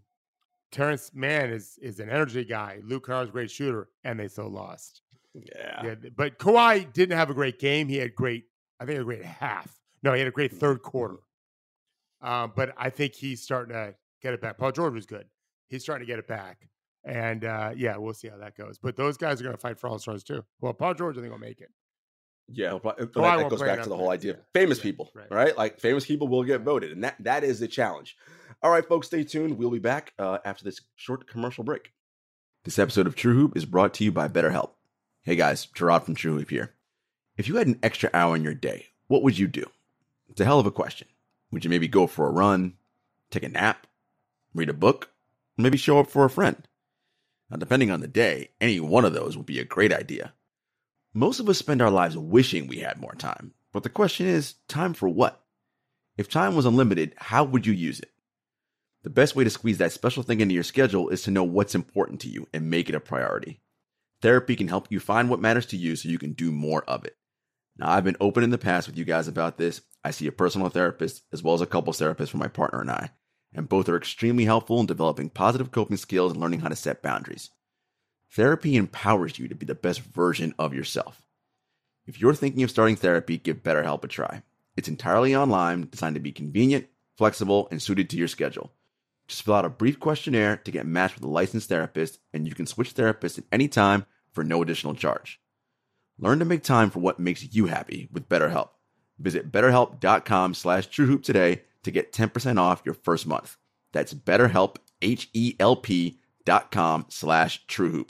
[0.76, 2.82] Terance Mann is is an energy guy.
[2.84, 5.04] Luke Kennard's a great shooter and they still lost.
[5.34, 5.82] Yeah.
[5.86, 7.88] Yeah, but Kawhi didn't have a great game.
[7.88, 8.44] He had great,
[8.82, 9.80] I think, a great half.
[10.04, 11.20] No, he had a great third quarter.
[12.22, 14.58] Um, but I think he's starting to get it back.
[14.58, 15.28] Paul George was good.
[15.70, 16.68] He's starting to get it back.
[17.06, 18.78] And uh, yeah, we'll see how that goes.
[18.78, 20.44] But those guys are going to fight for all stars too.
[20.60, 21.70] Well, Paul George, I think, will make it.
[22.48, 24.44] Yeah, but that, goes back to the whole idea of yeah.
[24.54, 25.32] famous Yeah, people, right.
[25.32, 25.58] right.
[25.58, 28.16] Like famous people will get voted, and that that is the challenge.
[28.62, 29.58] All right, folks, stay tuned.
[29.58, 31.92] We'll be back uh, after this short commercial break.
[32.64, 34.72] This episode of True Hoop is brought to you by BetterHelp.
[35.24, 36.74] Hey guys, Gerard from True Hoop here.
[37.38, 39.66] If you had an extra hour in your day, what would you do?
[40.30, 41.08] It's a hell of a question.
[41.52, 42.74] Would you maybe go for a run,
[43.30, 43.88] take a nap,
[44.54, 45.12] read a book,
[45.58, 46.68] maybe show up for a friend?
[47.50, 50.34] Now, depending on the day, any one of those would be a great idea.
[51.18, 54.56] Most of us spend our lives wishing we had more time, but the question is
[54.68, 55.42] time for what?
[56.18, 58.12] If time was unlimited, how would you use it?
[59.04, 61.74] The best way to squeeze that special thing into your schedule is to know what's
[61.74, 63.62] important to you and make it a priority.
[64.22, 67.06] Therapy can help you find what matters to you so you can do more of
[67.06, 67.16] it.
[67.78, 69.84] Now, I've been open in the past with you guys about this.
[70.04, 72.92] I see a personal therapist as well as a couples therapist for my partner and
[72.92, 73.12] I,
[73.54, 77.02] and both are extremely helpful in developing positive coping skills and learning how to set
[77.02, 77.52] boundaries.
[78.36, 81.22] Therapy empowers you to be the best version of yourself.
[82.06, 84.44] If you're thinking of starting therapy, give BetterHelp a try.
[84.76, 88.74] It's entirely online, designed to be convenient, flexible, and suited to your schedule.
[89.30, 92.54] Just fill out a brief questionnaire to get matched with a licensed therapist, and you
[92.54, 95.40] can switch therapists at any time for no additional charge.
[96.20, 98.72] Learn to make time for what makes you happy with BetterHelp.
[99.18, 103.56] Visit betterhelp.com slash truehoop today to get 10% off your first month.
[103.94, 108.10] That's betterhelp, H-E-L-P dot com slash truehoop.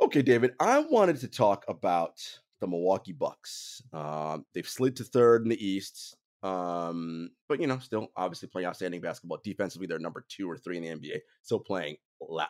[0.00, 2.20] Okay, David, I wanted to talk about
[2.60, 3.82] the Milwaukee Bucks.
[3.92, 6.16] Um, they've slid to third in the East.
[6.42, 9.40] Um, but you know, still obviously playing outstanding basketball.
[9.42, 11.20] Defensively, they're number two or three in the NBA.
[11.42, 11.96] Still playing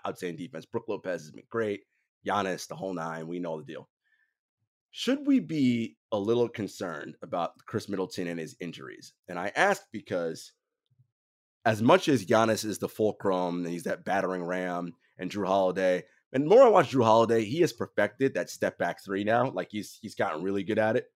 [0.07, 0.67] outstanding defense.
[0.67, 1.83] Brook Lopez has been great.
[2.27, 3.29] Giannis, the whole nine.
[3.29, 3.89] We know the deal.
[4.91, 9.13] Should we be a little concerned about Khris Middleton and his injuries?
[9.29, 10.53] And I ask because
[11.65, 16.05] as much as Giannis is the fulcrum and he's that battering ram and Jrue Holiday,
[16.37, 19.51] and more I watch Jrue Holiday, he has perfected that step back three now.
[19.51, 21.07] Like he's he's gotten really good at it.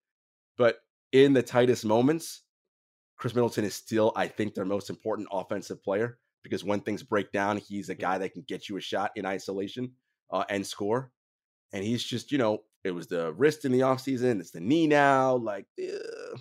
[0.57, 0.79] But
[1.13, 2.41] in the tightest moments,
[3.19, 7.33] Khris Middleton is still, I think, their most important offensive player because when things break
[7.33, 9.93] down, he's a guy that can get you a shot in isolation
[10.31, 11.13] uh, and score.
[11.75, 14.87] And he's just, you know, it was the wrist in the offseason, it's the knee
[14.87, 15.37] now.
[15.37, 16.39] Like, uh,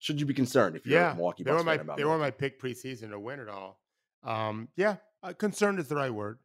[0.00, 2.60] should you be concerned if you're yeah, Milwaukee they were my they were my pick
[2.60, 3.80] preseason to win it all.
[4.22, 6.40] Um, yeah, uh, concerned is the right word.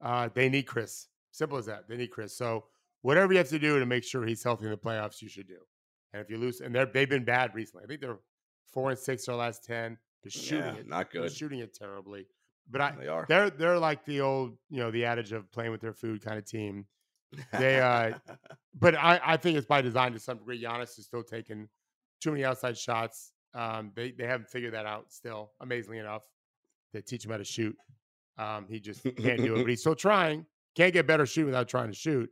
[0.00, 1.08] Uh, they need Khris.
[1.30, 1.88] Simple as that.
[1.88, 2.36] They need Khris.
[2.36, 2.64] So
[3.02, 5.48] whatever you have to do to make sure he's healthy in the playoffs, you should
[5.48, 5.58] do.
[6.12, 7.84] And if you lose, and they're they've been bad recently.
[7.84, 8.18] I think they're
[8.72, 9.96] four and six their last ten.
[10.22, 11.22] They're shooting yeah, it, not good.
[11.22, 12.26] They're shooting it terribly.
[12.70, 13.26] But I, they are.
[13.28, 16.38] They're they're like the old, you know, the adage of playing with their food kind
[16.38, 16.86] of team.
[17.52, 18.18] They, uh,
[18.78, 20.62] but I, I think it's by design to some degree.
[20.62, 21.68] Giannis is still taking
[22.20, 23.32] too many outside shots.
[23.54, 25.52] Um, they they haven't figured that out still.
[25.60, 26.22] Amazingly enough,
[26.92, 27.76] they teach him how to shoot.
[28.40, 30.46] Um, he just can't do it, but he's still trying.
[30.74, 32.30] Can't get better shooting without trying to shoot.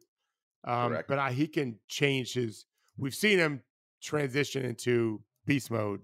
[0.64, 2.64] Um, but I, he can change his.
[2.96, 3.62] We've seen him
[4.02, 6.00] transition into beast mode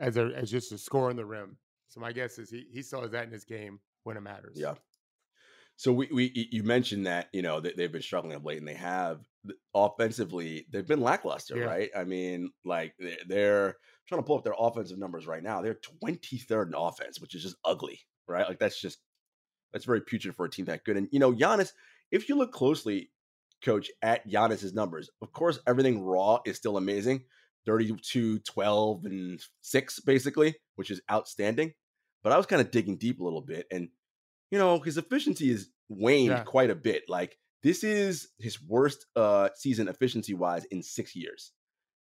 [0.00, 1.56] as a as just a score in the rim.
[1.88, 4.56] So my guess is he he still has that in his game when it matters.
[4.56, 4.74] Yeah.
[5.76, 8.66] So we, we you mentioned that you know that they've been struggling of late, and
[8.66, 9.20] they have
[9.74, 11.64] offensively they've been lackluster, yeah.
[11.64, 11.90] right?
[11.96, 12.94] I mean, like
[13.28, 13.76] they're
[14.08, 15.60] trying to pull up their offensive numbers right now.
[15.60, 18.48] They're 23rd in offense, which is just ugly, right?
[18.48, 18.98] Like that's just
[19.72, 20.96] that's very putrid for a team that good.
[20.96, 21.72] And you know, Giannis,
[22.10, 23.10] if you look closely,
[23.64, 27.22] coach, at Giannis's numbers, of course, everything raw is still amazing.
[27.66, 31.74] 32, 12, and 6, basically, which is outstanding.
[32.22, 33.88] But I was kind of digging deep a little bit, and
[34.50, 36.42] you know, his efficiency is waned yeah.
[36.42, 37.04] quite a bit.
[37.08, 41.52] Like this is his worst uh season efficiency wise in six years.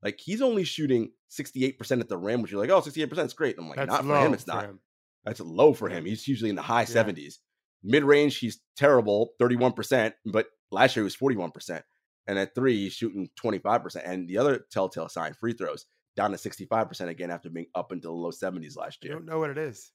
[0.04, 3.56] Like he's only shooting 68% at the rim, which you're like, oh, 68% is great.
[3.58, 4.66] I'm like, That's not for him, it's not.
[4.66, 4.80] Him.
[5.24, 6.06] That's low for him.
[6.06, 7.04] He's usually in the high yeah.
[7.04, 7.38] 70s.
[7.86, 11.82] Mid range, he's terrible, 31%, but last year he was 41%.
[12.28, 14.02] And at three, he's shooting 25%.
[14.04, 18.08] And the other telltale sign, free throws, down to 65% again after being up into
[18.08, 19.14] the low 70s last year.
[19.14, 19.92] You don't know what it is.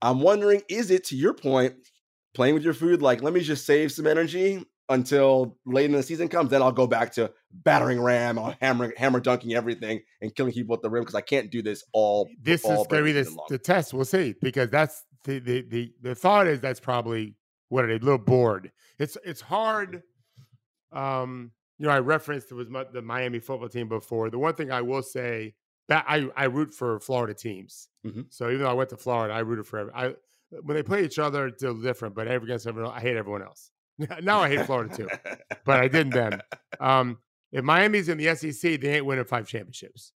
[0.00, 1.74] I'm wondering, is it to your point,
[2.34, 6.02] playing with your food, like, let me just save some energy until late in the
[6.02, 10.34] season comes, then I'll go back to battering ram, or hammer, hammer dunking everything and
[10.34, 12.28] killing people at the rim because I can't do this all.
[12.42, 13.94] This all is going to be this, the test.
[13.94, 17.36] We'll see because that's the, the the the thought is that's probably
[17.68, 18.72] what a little bored.
[18.98, 20.02] It's it's hard
[20.92, 24.30] um, you know, I referenced it was the Miami football team before.
[24.30, 25.54] The one thing I will say
[25.88, 27.88] that I, I root for Florida teams.
[28.06, 28.22] Mm-hmm.
[28.30, 30.14] So even though I went to Florida, I rooted for every, I
[30.62, 32.14] when they play each other, it's a little different.
[32.14, 33.70] But every against everyone, I hate everyone else.
[34.22, 35.08] now I hate Florida too,
[35.64, 36.40] but I didn't then.
[36.80, 37.18] Um,
[37.52, 40.12] if Miami's in the SEC, they ain't winning five championships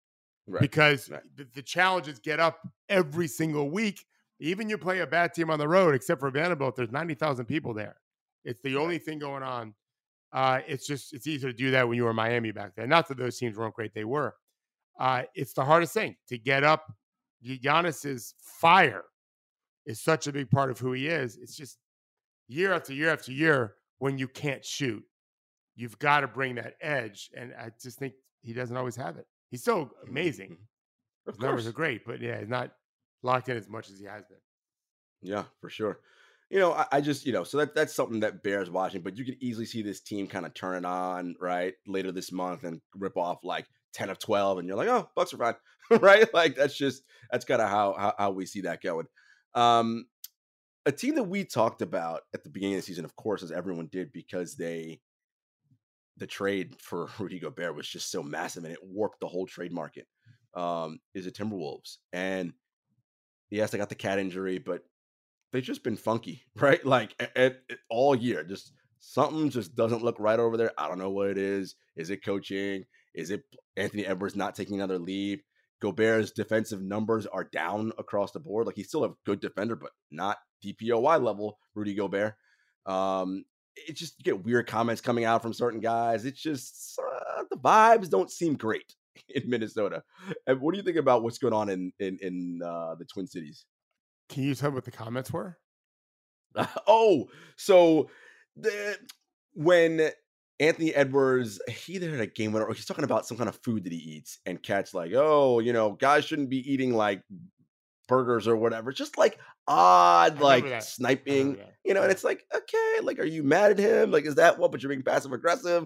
[0.48, 0.62] right.
[0.62, 1.20] because right.
[1.36, 4.06] The, the challenges get up every single week.
[4.40, 7.46] Even you play a bad team on the road, except for Vanderbilt, there's ninety thousand
[7.46, 7.96] people there.
[8.46, 9.74] It's the only thing going on
[10.34, 12.90] uh, it's just it's easier to do that when you were in Miami back then.
[12.90, 14.36] Not that those teams weren't great; they were.
[15.00, 16.92] Uh, it's the hardest thing to get up.
[17.46, 19.04] Giannis's fire
[19.86, 21.38] is such a big part of who he is.
[21.38, 21.78] It's just
[22.48, 25.04] year after year after year when you can't shoot,
[25.76, 29.28] you've got to bring that edge, and I just think he doesn't always have it.
[29.52, 30.52] He's so amazing.
[30.52, 31.30] Mm-hmm.
[31.30, 32.72] Of His numbers are great, but yeah, he's not
[33.24, 34.38] locked in as much as he has been.
[35.22, 36.00] Yeah, for sure
[36.54, 39.18] you know, I, I, just, you know, so that that's something that bears watching, but
[39.18, 42.64] you could easily see this team kind of turn it on, right, later this month
[42.64, 43.66] and rip off like
[43.96, 45.56] 10 of 12, and you're like, oh, Bucks are fine,
[46.00, 46.32] right?
[46.32, 47.02] Like that's just
[47.32, 49.08] that's kind of how, how how we see that going.
[49.56, 50.06] Um
[50.86, 53.52] a team that we talked about at the beginning of the season, of course, as
[53.52, 55.02] everyone did, because they
[56.18, 59.72] the trade for Rudy Gobert was just so massive and it warped the whole trade
[59.72, 60.06] market.
[60.54, 61.98] Um, is the Timberwolves.
[62.12, 62.54] And
[63.54, 64.84] yes, they got the KAT injury, but
[65.52, 66.84] they've just been funky, right?
[66.86, 67.58] Like at, at,
[67.90, 70.72] all year, just something just doesn't look right over there.
[70.78, 71.76] I don't know what it is.
[71.96, 72.86] Is it coaching?
[73.14, 73.44] Is it
[73.78, 75.44] Anthony Edwards not taking another leave?
[75.82, 78.66] Gobert's defensive numbers are down across the board.
[78.66, 82.36] Like he's still a good defender, but not DPOY level Rudy Gobert.
[82.86, 83.44] Um,
[83.76, 86.26] it just you get weird comments coming out from certain guys.
[86.26, 88.96] It's just uh, the vibes don't seem great
[89.36, 90.04] in Minnesota.
[90.48, 93.28] And what do you think about what's going on in in in uh, the Twin
[93.28, 93.66] Cities?
[94.30, 95.58] Can you tell what the comments were?
[96.88, 98.10] oh, so
[98.56, 98.98] the
[99.54, 100.10] when
[100.60, 103.60] Anthony Edwards, he either had a game winner or he's talking about some kind of
[103.64, 107.22] food that he eats, and KAT's like, oh, you know, guys shouldn't be eating like
[108.08, 108.92] burgers or whatever.
[108.92, 112.04] Just like odd, like sniping, you know.
[112.04, 114.12] And it's like, okay, like, are you mad at him?
[114.12, 114.72] Like, is that what?
[114.72, 115.86] But you're being passive aggressive.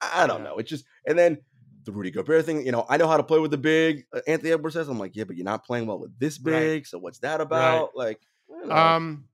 [0.00, 0.58] I don't know.
[0.58, 1.38] It's just, and then
[1.84, 2.64] the Rudy Gobert thing.
[2.64, 4.04] You know, I know how to play with the big.
[4.12, 6.54] Uh, Anthony Edwards says, I'm like, yeah, but you're not playing well with this big.
[6.54, 6.86] Right.
[6.86, 7.90] So what's that about?
[7.96, 8.06] Right.
[8.08, 8.74] Like, you know.
[8.74, 9.24] um,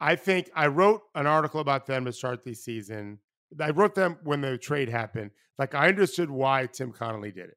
[0.00, 3.18] I think I wrote an article about them to start the season.
[3.60, 5.30] I wrote them when the trade happened.
[5.58, 7.56] Like I understood why Tim Connolly did it.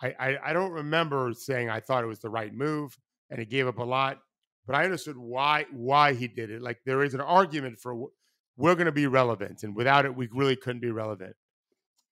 [0.00, 2.96] I, I, I don't remember saying I thought it was the right move
[3.30, 4.20] and he gave up a lot,
[4.66, 6.62] but I understood why why he did it.
[6.62, 8.08] Like there is an argument for
[8.56, 11.36] we're going to be relevant, and without it, we really couldn't be relevant.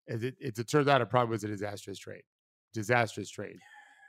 [0.09, 2.23] As it, it, it turns out, it probably was a disastrous trade,
[2.73, 3.59] disastrous trade.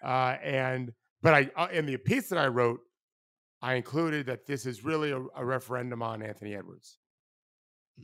[0.04, 2.80] Uh, and but I uh, in the piece that I wrote,
[3.62, 6.98] I included that this is really a, a referendum on Anthony Edwards.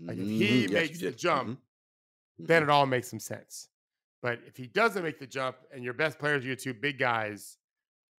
[0.02, 0.74] Like if he mm-hmm.
[0.74, 2.46] makes yes, the jump, mm-hmm.
[2.46, 2.70] then mm-hmm.
[2.70, 3.70] it all makes some sense.
[4.22, 6.98] But if he doesn't make the jump, and your best players are your two big
[6.98, 7.58] guys,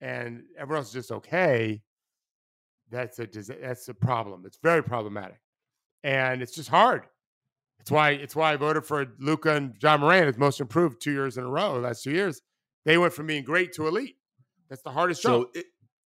[0.02, 1.82] and everyone else is just okay,
[2.92, 4.44] that's a that's a problem.
[4.46, 5.40] It's very problematic,
[6.04, 7.08] and it's just hard.
[7.84, 11.12] It's why it's why I voted for Luka and Ja Morant as most improved two
[11.12, 11.74] years in a row.
[11.74, 12.42] The last two years,
[12.86, 14.16] they went from being great to elite.
[14.70, 15.66] That's the hardest so It,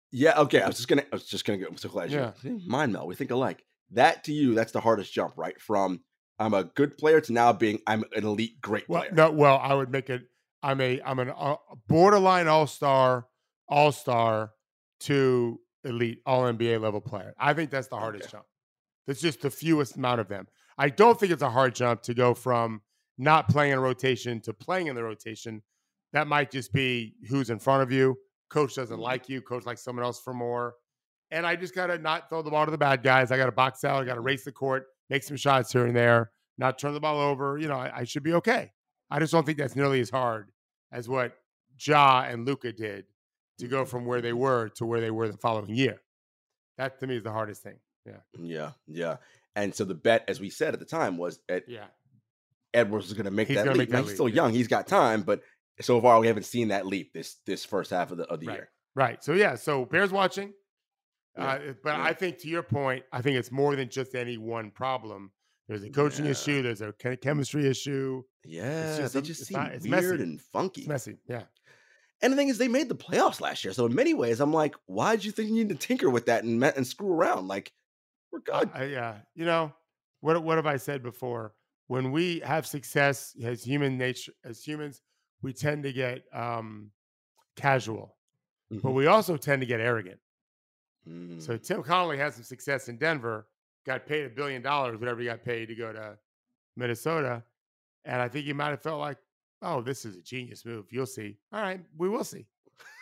[0.09, 0.39] yeah.
[0.39, 0.61] Okay.
[0.61, 1.03] I was just gonna.
[1.11, 1.65] I was just gonna go.
[1.67, 2.31] I'm so glad you.
[2.65, 3.09] Mind meld.
[3.09, 3.65] We think alike.
[3.91, 5.59] That to you, that's the hardest jump, right?
[5.59, 5.99] From
[6.39, 9.11] I'm a good player to now being I'm an elite great well, player.
[9.11, 10.21] No, well, I would make it.
[10.63, 11.57] I'm a I'm an uh,
[11.89, 13.27] borderline all star,
[13.67, 14.51] all star
[15.01, 17.33] to elite all NBA level player.
[17.37, 18.31] I think that's the hardest okay.
[18.31, 18.45] jump.
[19.07, 20.47] That's just the fewest amount of them.
[20.77, 22.81] I don't think it's a hard jump to go from
[23.17, 25.61] not playing in a rotation to playing in the rotation.
[26.13, 28.17] That might just be who's in front of you.
[28.49, 29.03] Coach doesn't mm-hmm.
[29.03, 29.41] like you.
[29.41, 30.75] Coach likes someone else for more.
[31.31, 33.31] And I just got to not throw the ball to the bad guys.
[33.31, 34.01] I got to box out.
[34.01, 36.99] I got to race the court, make some shots here and there, not turn the
[36.99, 37.57] ball over.
[37.57, 38.71] You know, I, I should be okay.
[39.09, 40.51] I just don't think that's nearly as hard
[40.91, 41.33] as what
[41.79, 43.05] Ja and Luka did
[43.59, 46.01] to go from where they were to where they were the following year.
[46.77, 47.79] That to me is the hardest thing.
[48.05, 48.19] Yeah.
[48.39, 48.71] Yeah.
[48.87, 49.17] Yeah.
[49.55, 51.85] And so the bet, as we said at the time, was that yeah.
[52.73, 53.77] Edwards was going to make he's that leap.
[53.77, 54.35] Make that now, leap, he's still yeah.
[54.35, 55.41] young; he's got time, but
[55.81, 58.47] so far we haven't seen that leap this this first half of the of the
[58.47, 58.55] right.
[58.55, 58.69] year.
[58.95, 59.23] Right.
[59.23, 59.55] So yeah.
[59.55, 60.53] So Bears watching,
[61.37, 61.45] yeah.
[61.45, 64.71] uh, but I think to your point, I think it's more than just any one
[64.71, 65.31] problem.
[65.67, 66.61] There's a coaching issue.
[66.61, 68.23] There's a chemistry issue.
[68.43, 70.23] Yeah, it's just, they just seem not, weird messy.
[70.23, 70.81] and funky.
[70.81, 71.17] It's messy.
[71.27, 71.43] Yeah.
[72.21, 73.73] And the thing is, they made the playoffs last year.
[73.73, 76.27] So in many ways, I'm like, why did you think you need to tinker with
[76.27, 77.47] that and and screw around?
[77.47, 77.71] Like,
[78.35, 78.69] we're good.
[78.77, 79.73] Uh, yeah, you know
[80.21, 80.41] what?
[80.43, 81.53] What have I said before?
[81.87, 85.01] When we have success as human nature, as humans,
[85.41, 86.89] we tend to get um,
[87.55, 88.15] casual,
[88.71, 88.81] mm-hmm.
[88.81, 90.19] but we also tend to get arrogant.
[91.07, 91.39] Mm-hmm.
[91.39, 91.63] So mm.
[91.63, 93.47] Tim Connolly had some success in Denver,
[93.85, 96.17] got paid a billion dollars, whatever he got paid to go to
[96.75, 97.43] Minnesota,
[98.03, 99.17] and I think he might have felt like,
[99.61, 100.85] oh, this is a genius move.
[100.89, 101.37] You'll see.
[101.53, 102.47] All right, we will see.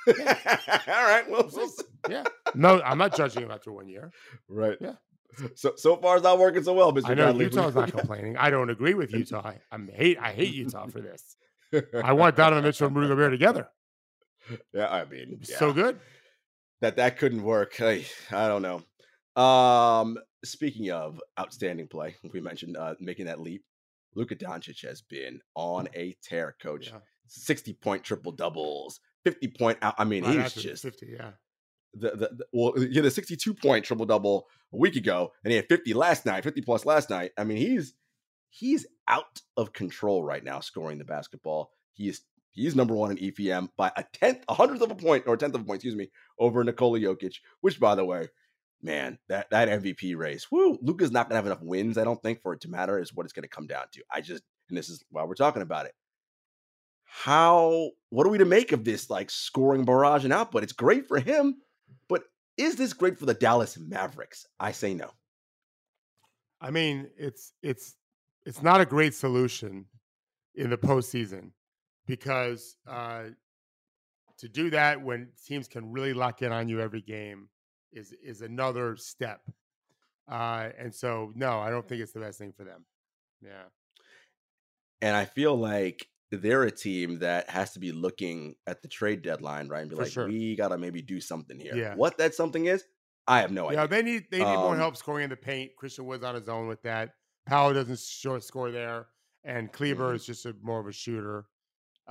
[0.07, 0.37] Yeah.
[0.87, 1.83] All right, we'll, we'll see.
[2.09, 2.23] Yeah.
[2.53, 4.11] No, I'm not judging him after one year.
[4.49, 4.77] Right.
[4.81, 4.95] Yeah.
[5.55, 7.09] So so far it's not working so well, Mr.
[7.09, 8.37] I know Utah's not complaining.
[8.37, 9.41] I don't agree with Utah.
[9.43, 11.35] I, I'm hate I hate Utah for this.
[12.03, 13.67] I want Donovan Mitchell and Rudy Gobert together.
[14.73, 15.57] Yeah, I mean, yeah.
[15.57, 15.99] so good
[16.83, 17.81] that that couldn't work.
[17.81, 19.41] I, I don't know.
[19.41, 23.63] Um, speaking of outstanding play, we mentioned uh, making that leap.
[24.15, 26.91] Luka Doncic has been on a tear, coach.
[26.91, 26.99] Yeah.
[27.27, 29.95] 60 point triple doubles, 50 point out.
[29.97, 31.31] I mean, right he's just 50, yeah.
[31.95, 35.57] The, the, well, he had a 62 point triple double a week ago, and he
[35.57, 37.31] had 50 last night, 50 plus last night.
[37.37, 37.93] I mean, he's
[38.49, 41.71] he's out of control right now scoring the basketball.
[41.93, 42.21] He is
[42.51, 45.37] he's number one in EPM by a tenth, a hundredth of a point, or a
[45.37, 48.27] tenth of a point, excuse me, over Nikola Jokic, which by the way,
[48.81, 52.41] man, that that MVP race, whoo, Luka's not gonna have enough wins, I don't think,
[52.41, 52.99] for it to matter.
[52.99, 54.03] Is what it's gonna come down to.
[54.11, 55.93] I just, and this is why we're talking about it.
[57.05, 60.63] How, what are we to make of this like scoring barrage and output?
[60.63, 61.57] It's great for him,
[62.57, 64.45] is this great for the Dallas Mavericks?
[64.59, 65.09] I say no.
[66.61, 67.95] I mean, it's it's
[68.45, 69.85] it's not a great solution
[70.55, 71.51] in the postseason
[72.07, 73.23] because uh,
[74.37, 77.49] to do that when teams can really lock in on you every game
[77.91, 79.41] is is another step.
[80.29, 82.85] Uh, and so, no, I don't think it's the best thing for them.
[83.41, 83.63] Yeah.
[85.01, 86.07] And I feel like
[86.37, 89.81] they're a team that has to be looking at the trade deadline, right?
[89.81, 90.35] And be For like, sure.
[90.35, 91.77] we gotta maybe do something here.
[91.77, 91.95] Yeah.
[91.95, 92.85] What that something is,
[93.27, 93.87] I have no Yeah, idea.
[93.87, 95.75] they need they need more Um, help scoring in the paint.
[95.77, 97.15] Christian Wood's on his own with that.
[97.45, 99.07] Powell doesn't short score there,
[99.43, 100.15] and Kleber Mhm.
[100.15, 101.47] is just a more of a shooter.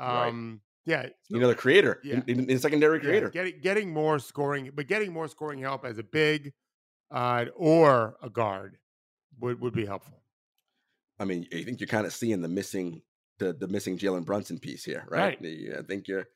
[0.07, 0.35] Right.
[0.35, 2.25] Um, yeah, You know, the creator, Yeah.
[2.29, 3.33] in, in, secondary yeah, creator.
[3.33, 6.55] getting getting more scoring, but getting more scoring help as a big
[7.11, 8.79] uh, or a guard
[9.41, 10.25] would would be helpful.
[11.19, 13.03] I mean, I think you're kind of seeing the missing
[13.43, 15.39] the the missing Jalen Brunson piece here, right?
[15.41, 15.75] Right.
[15.79, 16.27] I think you're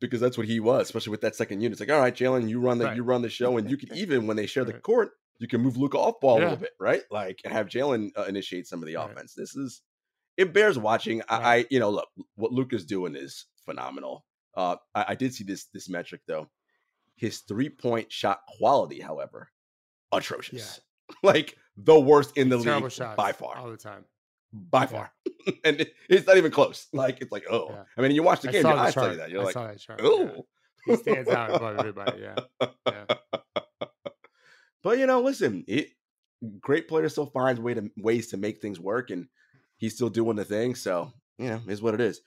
[0.00, 1.72] because that's what he was, especially with that second unit.
[1.72, 2.96] It's like, all right, Jalen, you run the Right.
[2.96, 5.60] you run the show, and you could even when they share the court, you can
[5.60, 7.02] move Luka off ball a little bit, right?
[7.10, 9.10] Like and have Jalen uh, initiate some of the Right.
[9.10, 9.34] offense.
[9.34, 9.82] This is
[10.36, 11.22] it bears watching.
[11.28, 11.36] I.
[11.58, 14.24] I you know look what Luka's doing is phenomenal.
[14.56, 16.48] Uh, I, I did see this this metric though.
[17.16, 19.50] His three point shot quality, however,
[20.12, 20.80] atrocious.
[21.22, 24.04] like the worst in the Terrible league shots by far all the time.
[24.52, 24.86] By Yeah.
[24.86, 25.12] far.
[25.64, 26.86] and it- it's not even close.
[26.92, 27.84] Like it's like, oh, Yeah.
[27.96, 29.30] I mean, you watch the I game, your eyes tell you that.
[29.30, 30.00] You're I like, saw that chart.
[30.02, 30.08] yeah.
[30.08, 30.46] oh,
[30.86, 32.22] He stands out above everybody.
[32.22, 32.36] Yeah,
[32.86, 33.04] yeah.
[34.82, 35.90] But you know, listen, it
[36.60, 39.28] great player still finds way to ways to make things work, and
[39.76, 40.74] he's still doing the thing.
[40.74, 42.20] So you know, is what it is.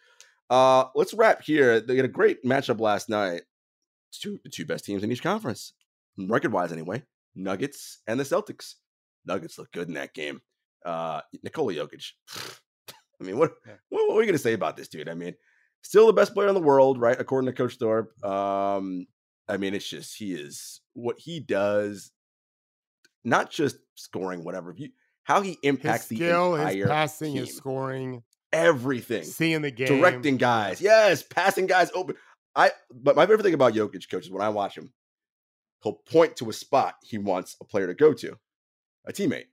[0.49, 1.80] Uh, let's wrap here.
[1.80, 3.41] They had a great matchup last night.
[4.11, 5.74] Two the two best teams in each conference,
[6.17, 7.01] record wise anyway.
[7.36, 8.76] Nuggets and the Celtics.
[9.26, 10.41] Nuggets look good in that game.
[10.86, 12.11] Uh, Nikola Jokic.
[13.21, 13.73] I mean, what, Yeah.
[13.89, 15.07] what what are we gonna say about this dude?
[15.09, 15.34] I mean,
[15.81, 17.19] still the best player in the world, right?
[17.19, 18.11] According to Coach Thorpe.
[18.23, 19.05] Um,
[19.47, 22.11] I mean, it's just he is what he does.
[23.23, 24.73] Not just scoring, whatever.
[24.75, 24.89] You,
[25.23, 27.45] how he His impacts the skill, entire his passing, team.
[27.45, 30.81] his scoring, everything seeing the game, directing guys.
[30.81, 32.15] Yes, passing guys open.
[32.55, 34.91] I but my favorite thing about Jokic, coach, is when I watch him,
[35.81, 38.38] he'll point to a spot he wants a player to go to,
[39.05, 39.45] a teammate.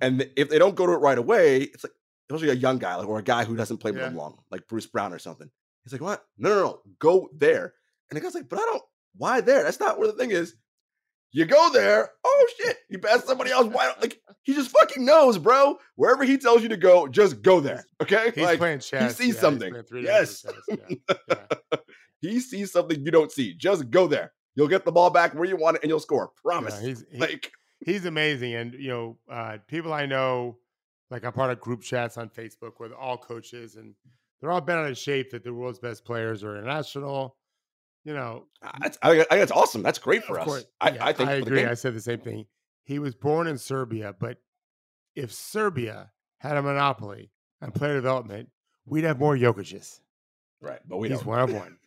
[0.00, 1.92] And if they don't go to it right away, it's like
[2.28, 4.08] especially a young guy like, or a guy who doesn't play with Yeah.
[4.10, 5.48] long, like Bruce Brown or something.
[5.84, 6.24] He's like, "What?
[6.38, 7.74] No, no, no, go there."
[8.10, 8.82] And the guy's like, "But I don't.
[9.16, 9.62] Why there?
[9.62, 10.54] That's not where the thing is."
[11.32, 12.10] You go there.
[12.24, 12.76] Oh shit!
[12.88, 13.66] You pass somebody else.
[13.66, 13.86] Why?
[13.86, 15.76] don't- Like he just fucking knows, bro.
[15.96, 17.84] Wherever he tells you to go, just go there.
[18.00, 18.30] Okay?
[18.34, 19.16] He's like, playing chess.
[19.18, 19.74] He sees yeah, something.
[19.94, 20.42] Yes.
[20.42, 20.52] chess,
[21.28, 21.36] Yeah.
[22.20, 23.54] he sees something you don't see.
[23.54, 24.32] Just go there.
[24.54, 26.30] You'll get the ball back where you want it and you'll score.
[26.42, 26.80] Promise.
[26.80, 30.58] He- like he's amazing, and you know, uh, people I know,
[31.10, 33.94] like I'm part of group chats on Facebook with all coaches, and
[34.40, 37.36] they're all bent out of shape that the world's best players are international.
[38.04, 38.44] You know,
[38.80, 39.82] that's, I, I that's awesome.
[39.82, 40.46] That's great for us.
[40.46, 41.64] course, I, yeah, I think I agree.
[41.64, 42.46] I said the same thing.
[42.84, 44.38] He was born in Serbia, but
[45.16, 48.48] if Serbia had a monopoly on player development,
[48.84, 50.00] we'd have more Jokic's.
[50.60, 51.26] right, but we He's don't.
[51.26, 51.78] one of one.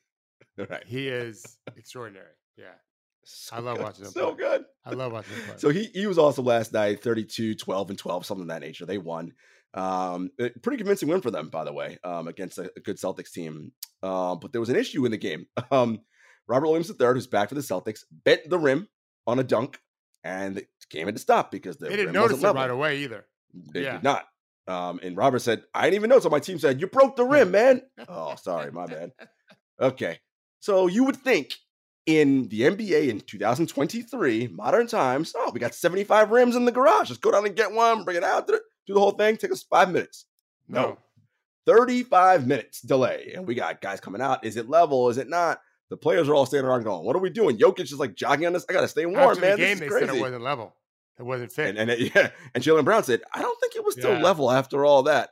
[0.69, 0.83] right.
[0.85, 2.33] He is extraordinary.
[2.57, 2.65] Yeah,
[3.23, 3.83] So I love good.
[3.85, 4.43] watching him So play.
[4.43, 4.65] good.
[4.85, 5.55] I love watching him play.
[5.57, 8.85] So he he was also last night 32, 12, and 12, something of that nature.
[8.85, 9.33] They won.
[9.73, 10.31] Um,
[10.63, 13.71] pretty convincing win for them, by the way, um, against a, a good Celtics team.
[14.01, 15.45] Uh, but there was an issue in the game.
[15.71, 15.99] Um,
[16.47, 18.87] Robert Williams III, who's back for the Celtics, bent the rim
[19.27, 19.79] on a dunk,
[20.23, 22.61] and the game had to stop because the they didn't notice wasn't it level.
[22.61, 23.25] right away either.
[23.73, 23.91] They Yeah.
[23.93, 24.25] did not.
[24.67, 26.19] Um, and Robert said, I didn't even know.
[26.19, 27.83] So my team said, You broke the rim, man.
[28.07, 29.11] oh, sorry, my bad.
[29.79, 30.19] Okay.
[30.59, 31.53] So you would think
[32.09, 37.07] in the NBA in 2023, modern times, oh, we got 75 rims in the garage.
[37.09, 39.61] Just go down and get one, bring it out, do the whole thing, take us
[39.63, 40.25] five minutes.
[40.67, 40.97] No.
[41.67, 43.33] 35 minutes delay.
[43.35, 44.43] And we got guys coming out.
[44.43, 45.09] Is it level?
[45.09, 45.61] Is it not?
[45.89, 47.57] The players are all standing around going, What are we doing?
[47.57, 48.65] Jokic is like jogging on this.
[48.69, 49.51] I got to stay warm, After man.
[49.51, 50.75] the game, this they is said it wasn't level.
[51.19, 51.69] It wasn't fit.
[51.69, 54.21] And, and it- yeah, and Jaylen Brown said, I don't think it was still Yeah.
[54.23, 55.29] level after all that.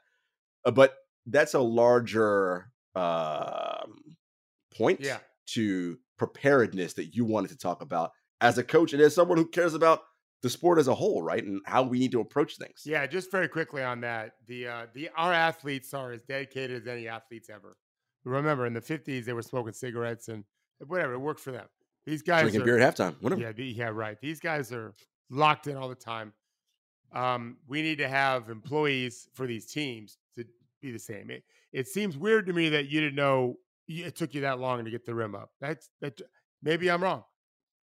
[0.66, 4.02] Uh, but that's a larger um,
[4.76, 5.18] point yeah,
[5.48, 9.48] to preparedness that you wanted to talk about as a coach and as someone who
[9.48, 10.02] cares about
[10.44, 11.44] the sport as a whole, right?
[11.44, 12.84] And how we need to approach things.
[12.86, 13.08] yeah.
[13.08, 17.08] Just very quickly on that, the uh, the our athletes are as dedicated as any
[17.08, 17.78] athletes ever.
[18.24, 20.44] Remember, in the '50s, they were smoking cigarettes and
[20.86, 21.14] whatever.
[21.14, 21.66] It worked for them.
[22.06, 23.42] These guys Drinking are, beer at halftime, whatever.
[23.42, 24.20] Yeah, yeah, right.
[24.22, 24.94] These guys are
[25.30, 26.34] locked in all the time.
[27.14, 30.46] Um, we need to have employees for these teams to
[30.82, 31.30] be the same.
[31.30, 31.44] It,
[31.74, 33.56] it seems weird to me that you didn't know
[33.88, 35.52] it took you that long to get the rim up.
[35.62, 36.20] That's that.
[36.64, 37.24] Maybe I'm wrong,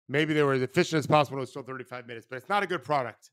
[0.09, 1.39] maybe they were as efficient as possible.
[1.39, 3.31] It was still 35 minutes, but it's not a good product.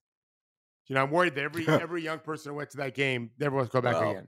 [0.87, 3.55] You know, I'm worried that every every young person who went to that game never
[3.55, 4.27] wants to go back well, again.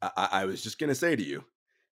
[0.00, 1.44] I, I was just gonna say to you,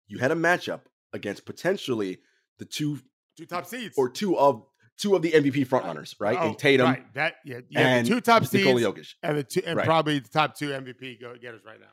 [0.09, 0.81] you had a matchup
[1.13, 2.19] against potentially
[2.59, 2.99] the two
[3.37, 4.65] two top seeds or two of
[4.97, 6.37] two of the MVP frontrunners, right?
[6.39, 7.15] Oh, and Tatum, right.
[7.15, 9.15] That yeah, yeah and two top seeds, Jokic.
[9.23, 9.87] and the two, and right.
[9.87, 11.87] probably the top two MVP go getters right now.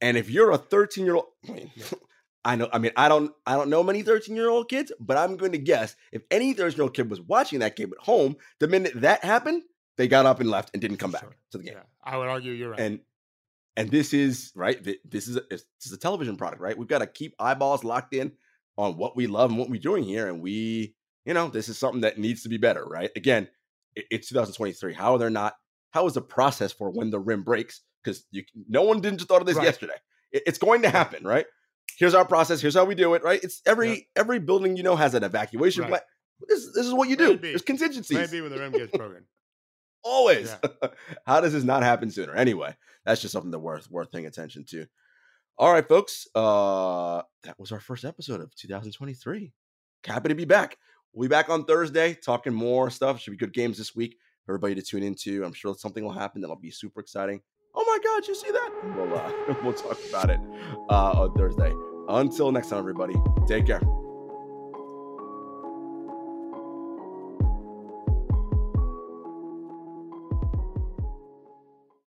[0.00, 1.70] And if you're a 13 year old, I, mean,
[2.44, 5.16] I know, I mean, I don't, I don't know many 13 year old kids, but
[5.16, 8.04] I'm going to guess if any 13 year old kid was watching that game at
[8.04, 9.62] home, the minute that happened,
[9.96, 11.36] they got up and left and didn't come back sure.
[11.52, 11.74] to the game.
[11.76, 12.80] Yeah, I would argue you're right.
[12.80, 13.00] And
[13.76, 14.82] and this is right.
[15.04, 16.76] This is a, this is a television product, right?
[16.76, 18.32] We've got to keep eyeballs locked in
[18.76, 21.78] on what we love and what we're doing here, and we, you know, this is
[21.78, 23.10] something that needs to be better, right?
[23.16, 23.48] Again,
[23.94, 24.94] it's 2023.
[24.94, 25.54] How are they not?
[25.90, 27.82] How is the process for when the rim breaks?
[28.02, 29.64] Because you, no one didn't just thought of this right.
[29.64, 29.94] yesterday.
[30.32, 31.46] it's going to happen, right?
[31.98, 32.60] Here's our process.
[32.60, 33.42] Here's how we do it, right?
[33.42, 34.00] It's every yeah.
[34.16, 35.90] every building you know has an evacuation right.
[35.90, 36.00] plan.
[36.48, 37.36] This, this is what you do.
[37.36, 38.16] There's contingencies.
[38.16, 39.24] Maybe when the gets broken.
[40.02, 40.54] Always.
[40.62, 40.88] Yeah.
[41.26, 42.34] How does this not happen sooner?
[42.34, 42.76] Anyway,
[43.06, 44.86] that's just something that worth worth paying attention to.
[45.56, 46.26] All right, folks.
[46.34, 49.52] Uh that was our first episode of 2023.
[50.04, 50.76] Happy to be back.
[51.12, 53.20] We'll be back on Thursday talking more stuff.
[53.20, 55.44] Should be good games this week for everybody to tune into.
[55.44, 57.40] I'm sure something will happen that'll be super exciting.
[57.74, 58.70] Oh my God, you see that?
[58.96, 60.40] We'll uh, we'll talk about it
[60.88, 61.72] uh, on Thursday.
[62.08, 63.14] Until next time, everybody.
[63.46, 63.80] Take care.